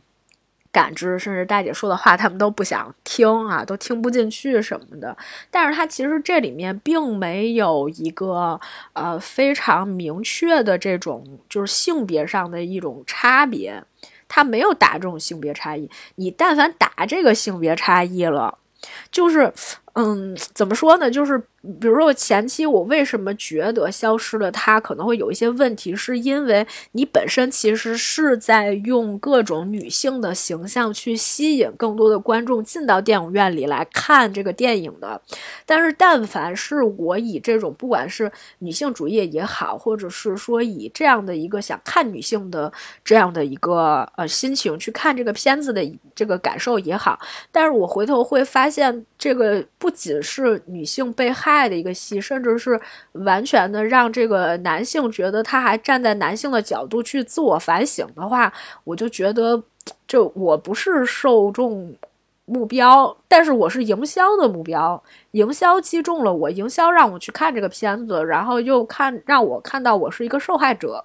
[0.75, 5.17] 感知，甚至大姐说的话，他们都不想听啊，都听不进去什么的。
[5.51, 8.61] 但是它其实这里面并没有一个
[8.95, 13.81] 呃非常明确的这种就是性别上的一种差别，
[14.27, 15.89] 它没有打这种性别差异。
[16.17, 18.59] 你但凡打这个性别差异了，
[19.13, 19.53] 就是。
[19.97, 21.09] 嗯，怎么说呢？
[21.09, 21.41] 就是
[21.81, 35.21] 比如说，我前期我为什么觉得消失了它可能会有一些问题，是因为你本身其实是在用各种女性的形象去吸引更多的观众进到电影院里来看这个电影的。
[35.65, 42.73] 但是，但凡是我以这种不管是女性主义也好，或者是说以这样的一个想看女性的
[43.03, 45.83] 这样的一个呃心情去看这个片子的
[46.15, 47.19] 这个感受也好，
[47.51, 49.65] 但是我回头会发现这个。
[49.85, 52.81] 不仅是女性被害爱的一个戏，甚至是
[53.13, 58.53] 完全的让这个男性觉得他还站在男性的角度去自我反省的话，
[58.83, 59.63] 我就觉得，
[60.09, 61.95] 就我不是受众
[62.47, 71.05] 目标，但是我是营销的目标，营销击中了我，营销让我去看这个片子，然后又看让我看到我是一个受害者。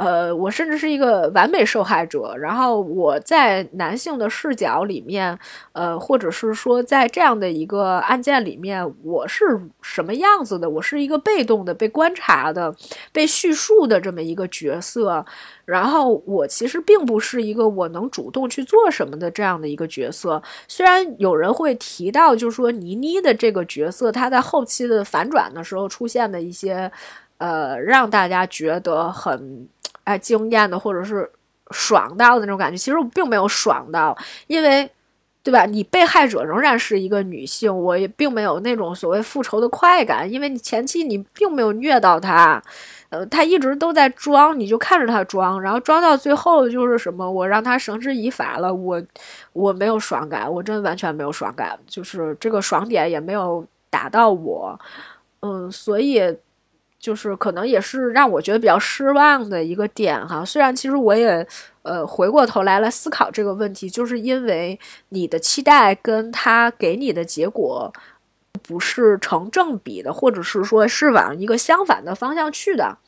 [0.00, 5.38] 呃，我甚至是一个完美受害者，然后我在男性的视角里面，
[5.72, 9.44] 呃，或者是说在这样的一个案件里面，我是
[9.82, 10.70] 什么样子的？
[10.70, 12.74] 我是一个被动的、被观察的、
[13.12, 15.22] 被叙述的这么一个角色。
[15.66, 20.42] 然后我其实并不是一个我能主动去做什么的这样的一个角色。
[20.66, 26.90] 虽然有人会提到，就是说倪妮的这个角色，她在后期的反转的时候出现的一些，
[27.36, 29.68] 呃，让大家觉得很。
[30.10, 31.30] 哎，惊艳的，或者是
[31.70, 34.16] 爽到的那种感觉，其实我并没有爽到，
[34.48, 34.90] 因为，
[35.44, 35.64] 对吧？
[35.66, 42.60] 你被害者仍然是一个女性，我也并没有那种所谓复仇的快感，因为你前期你并没有虐到她，
[43.10, 49.00] 呃，她一直都在装，你就看着她装，然后装到最后就是什么，我让她绳之以法了，我
[49.52, 54.76] 我没有爽感，我真的完全没有爽感，就是这个爽点也没有打到我，
[55.42, 56.36] 嗯，所以。
[57.00, 61.44] 就是可能也是让我觉得比较失望的一个点哈，虽然其实我也
[61.80, 64.78] 呃回过头来来思考这个问题，就是因为
[65.08, 67.90] 你的期待跟他给你的结果
[68.62, 72.98] 不是成正比的，或者是说是往一个相反的方向去的。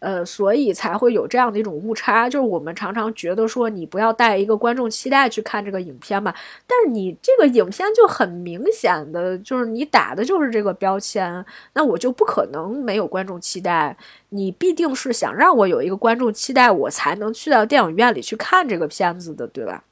[0.00, 6.34] 呃，所以才会有这样的一种误差，就是我们常常觉得说，你不要带一个观众期待去看这个影片嘛。
[6.66, 11.44] 但是你这个影片就很明显的就是你打的就是这个标签，
[11.74, 13.94] 那我就不可能没有观众期待。
[14.30, 19.84] 你必定是想让我有一个观众期待，我才能去到电影院里去看这个片子的，对吧？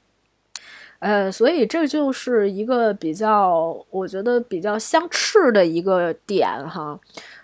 [1.01, 6.99] 呃，所以这就是一个比较，我觉得比较相斥的一个点哈。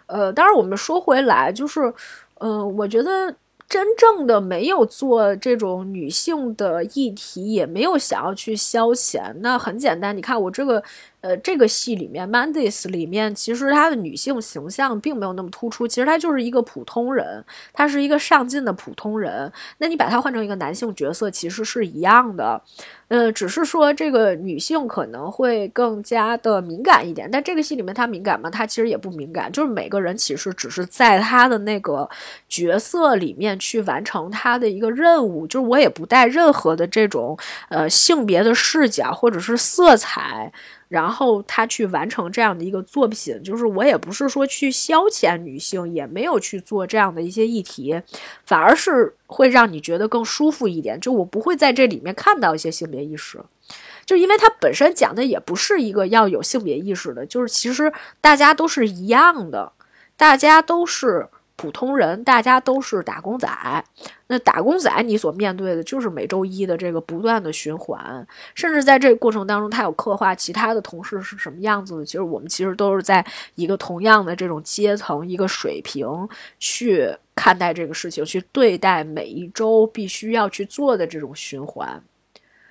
[0.07, 1.93] 呃，当然我们说回来，就是。
[2.40, 3.35] 嗯，我觉得
[3.69, 9.32] 真正的没有做这种女性的议题，也没有想要去消遣。
[9.40, 10.82] 那很简单，你看我这个。
[11.24, 17.42] 呃，这个戏里面，Mandis 里面其实她的女性形象并没有那么突出，其实她就是一个普通人，
[17.72, 19.51] 她是一个上进的普通人。
[19.78, 22.60] 那你把她换成一个男性角色，其实是一样的，
[23.09, 27.26] 呃，只是说这个女性可能会更加的敏感一点。
[27.30, 28.51] 但这个戏里面她敏感吗？
[28.51, 32.06] 她其实也不敏感，就是每个人其实只是在她的那个
[32.51, 37.34] 角色里面去完成她的一个任务，就是我也不带任何的这种
[37.70, 40.52] 呃性别的视角或者是色彩。
[40.94, 48.00] 然后他去完成这样的一个作品，就是我也不是说去消遣女性，也没有去做这样的一些议题，
[48.46, 51.00] 反而是会让你觉得更舒服一点。
[51.00, 53.40] 就我不会在这里面看到一些性别意识，
[54.06, 59.72] 就因为它本身讲的也不是一个要有性别意识的，就是其实大家都是一样的，
[60.16, 61.26] 大家都是。
[61.56, 63.48] 普通人，大家都是打工仔。
[64.26, 72.05] 那打工仔，你所面对的就是每周一的这个不断的循环，甚至在这个过程当中，他有刻画其他的同事是什么样子的。
[72.05, 73.24] 其实我们其实都是在
[73.55, 76.06] 一个同样的这种阶层、一个水平
[76.59, 82.02] 去看待这个事情，去对待每一周必须要去做的这种循环。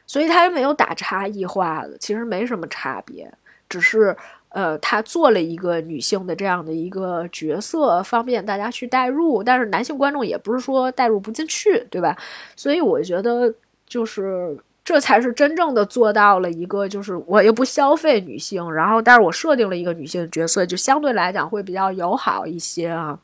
[0.06, 3.34] 所以他没有打差异化的，其实没什么差别，
[3.70, 4.16] 只是。
[4.54, 12.16] 呃，他做了一个女性的这样的一个角色，方便大家去代入，但是男性观众也不是说代入不进去，对吧？
[12.56, 13.52] 所以我觉得
[13.88, 14.56] 就是
[14.86, 23.18] 这才是真正的做到了一个，就是我又不消费女性，然后但是我设定了一个女性角色，就相对来讲会比较友好一些啊。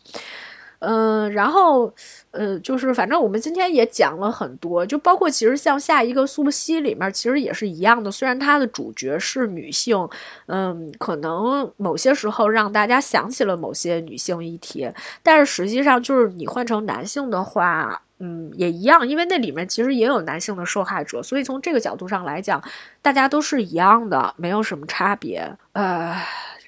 [0.79, 1.93] 嗯，然后，
[2.31, 8.09] 呃，就是反正我们今天也讲了很多，就包括其实像下一个苏西里面，其实也是一样的。
[8.09, 10.07] 虽然它的主角是女性，
[10.45, 14.89] 嗯，可能某些时候让大家想起了某些女性议题，
[15.21, 22.63] 但是实际上就是你换成男性的话，嗯，也一样，因为那里面其实也有男性的受害者，所以从这个角度上来讲，
[23.01, 26.15] 大家都是一样的，没有什么差别，呃。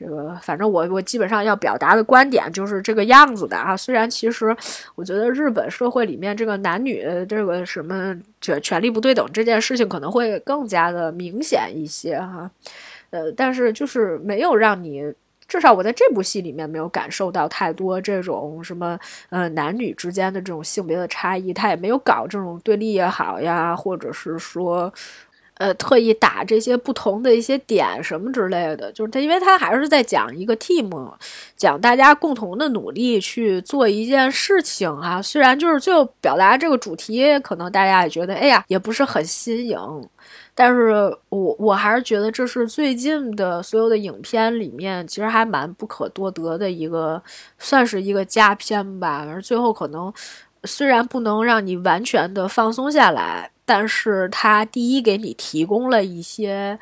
[0.01, 3.77] 这个反正我我基本上要表达的观点就是这个样子的啊。
[3.77, 4.55] 虽然其实
[4.95, 12.49] 我觉得日本社会里面这个男女这个什么权权力不对等这件事情可能会更加的明显一些哈，
[13.11, 15.03] 呃，但是就是没有让你
[15.47, 18.97] 至少我在这部戏里面没有感受到太多这种什么
[19.29, 24.91] 呃男女之间的这种性别的差异，他也没有搞这种对立也好呀，或者是说。
[25.61, 30.89] 呃，特意打这些不同的一些点什么之类的，就是他，因为他还是在讲一个 team，
[31.55, 35.21] 讲大家共同的努力去做一件事情啊。
[35.21, 39.77] 虽然就是最后表达这个主题，可能大家也觉得，哎呀，也不是很新颖，
[40.55, 47.21] 但是我我还是觉得这是最近的所有的影片里面，其实还蛮不可多得的一个，
[47.59, 49.23] 算是一个佳片吧。
[49.29, 50.11] 而最后可能
[50.63, 53.51] 虽然不能让你完全的放松下来。
[53.65, 56.77] 但是它第一给你提供了一些。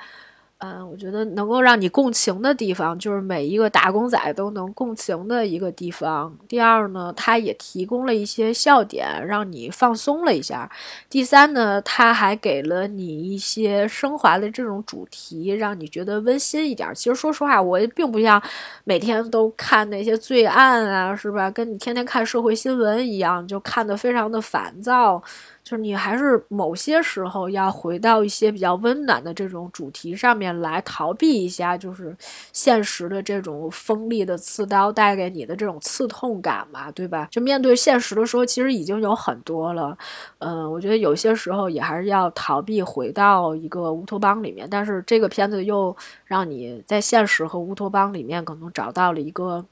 [0.62, 6.38] 嗯，我觉得能够让你共情的地方，就是每一个打工仔都能共情的一个地方。
[6.50, 10.70] 第二呢，它也提供了一些笑点，让你放松了一下。
[11.10, 16.94] 第三呢，它还给了你一些升华的这种主题，让你觉得温馨一点。
[16.94, 18.42] 其实说实话，我并不像
[18.84, 21.50] 每天都看那些罪案啊，是吧？
[21.50, 25.24] 跟你天天看社会新闻一样，就看得非常的烦躁。
[25.70, 32.18] 就是你还是某些时候要回到一些比较温暖的这种主题上面来逃避一下，就是
[32.52, 37.28] 现实的这种锋利的刺刀带给你的这种刺痛感嘛，对吧？
[37.30, 39.96] 就面对现实的时候，其实已经有很多了。
[40.40, 49.64] 嗯，我觉得有些时候也还是要逃避回到一个乌托邦里面，但是这个片子又让你在现实和乌托邦里面可能找到了一个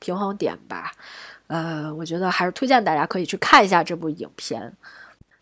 [0.00, 0.90] 平衡点吧。
[1.46, 4.72] 呃，我觉得还是推荐大家可以去看一下这部影片。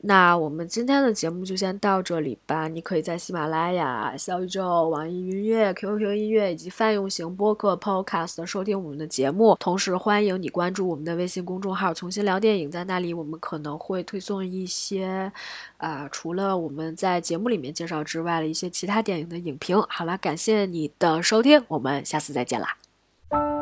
[0.05, 2.67] 那我们今天的节目就先到这里吧。
[2.67, 9.57] 你可以在喜马拉雅、小宇宙、网易云音乐、QQ 音乐以及泛用型播客 Podcast 收听我们的节目。
[9.61, 12.69] 同时，欢迎你关注我们的微信公众号“重新聊电影”。
[12.73, 15.31] 在那里，我们可能会推送一些，
[15.77, 19.81] 啊，除了我们在节目里面介绍之外的一些其他电影的影评。
[19.89, 23.62] 好了，感谢你的收听，我们下次再见啦。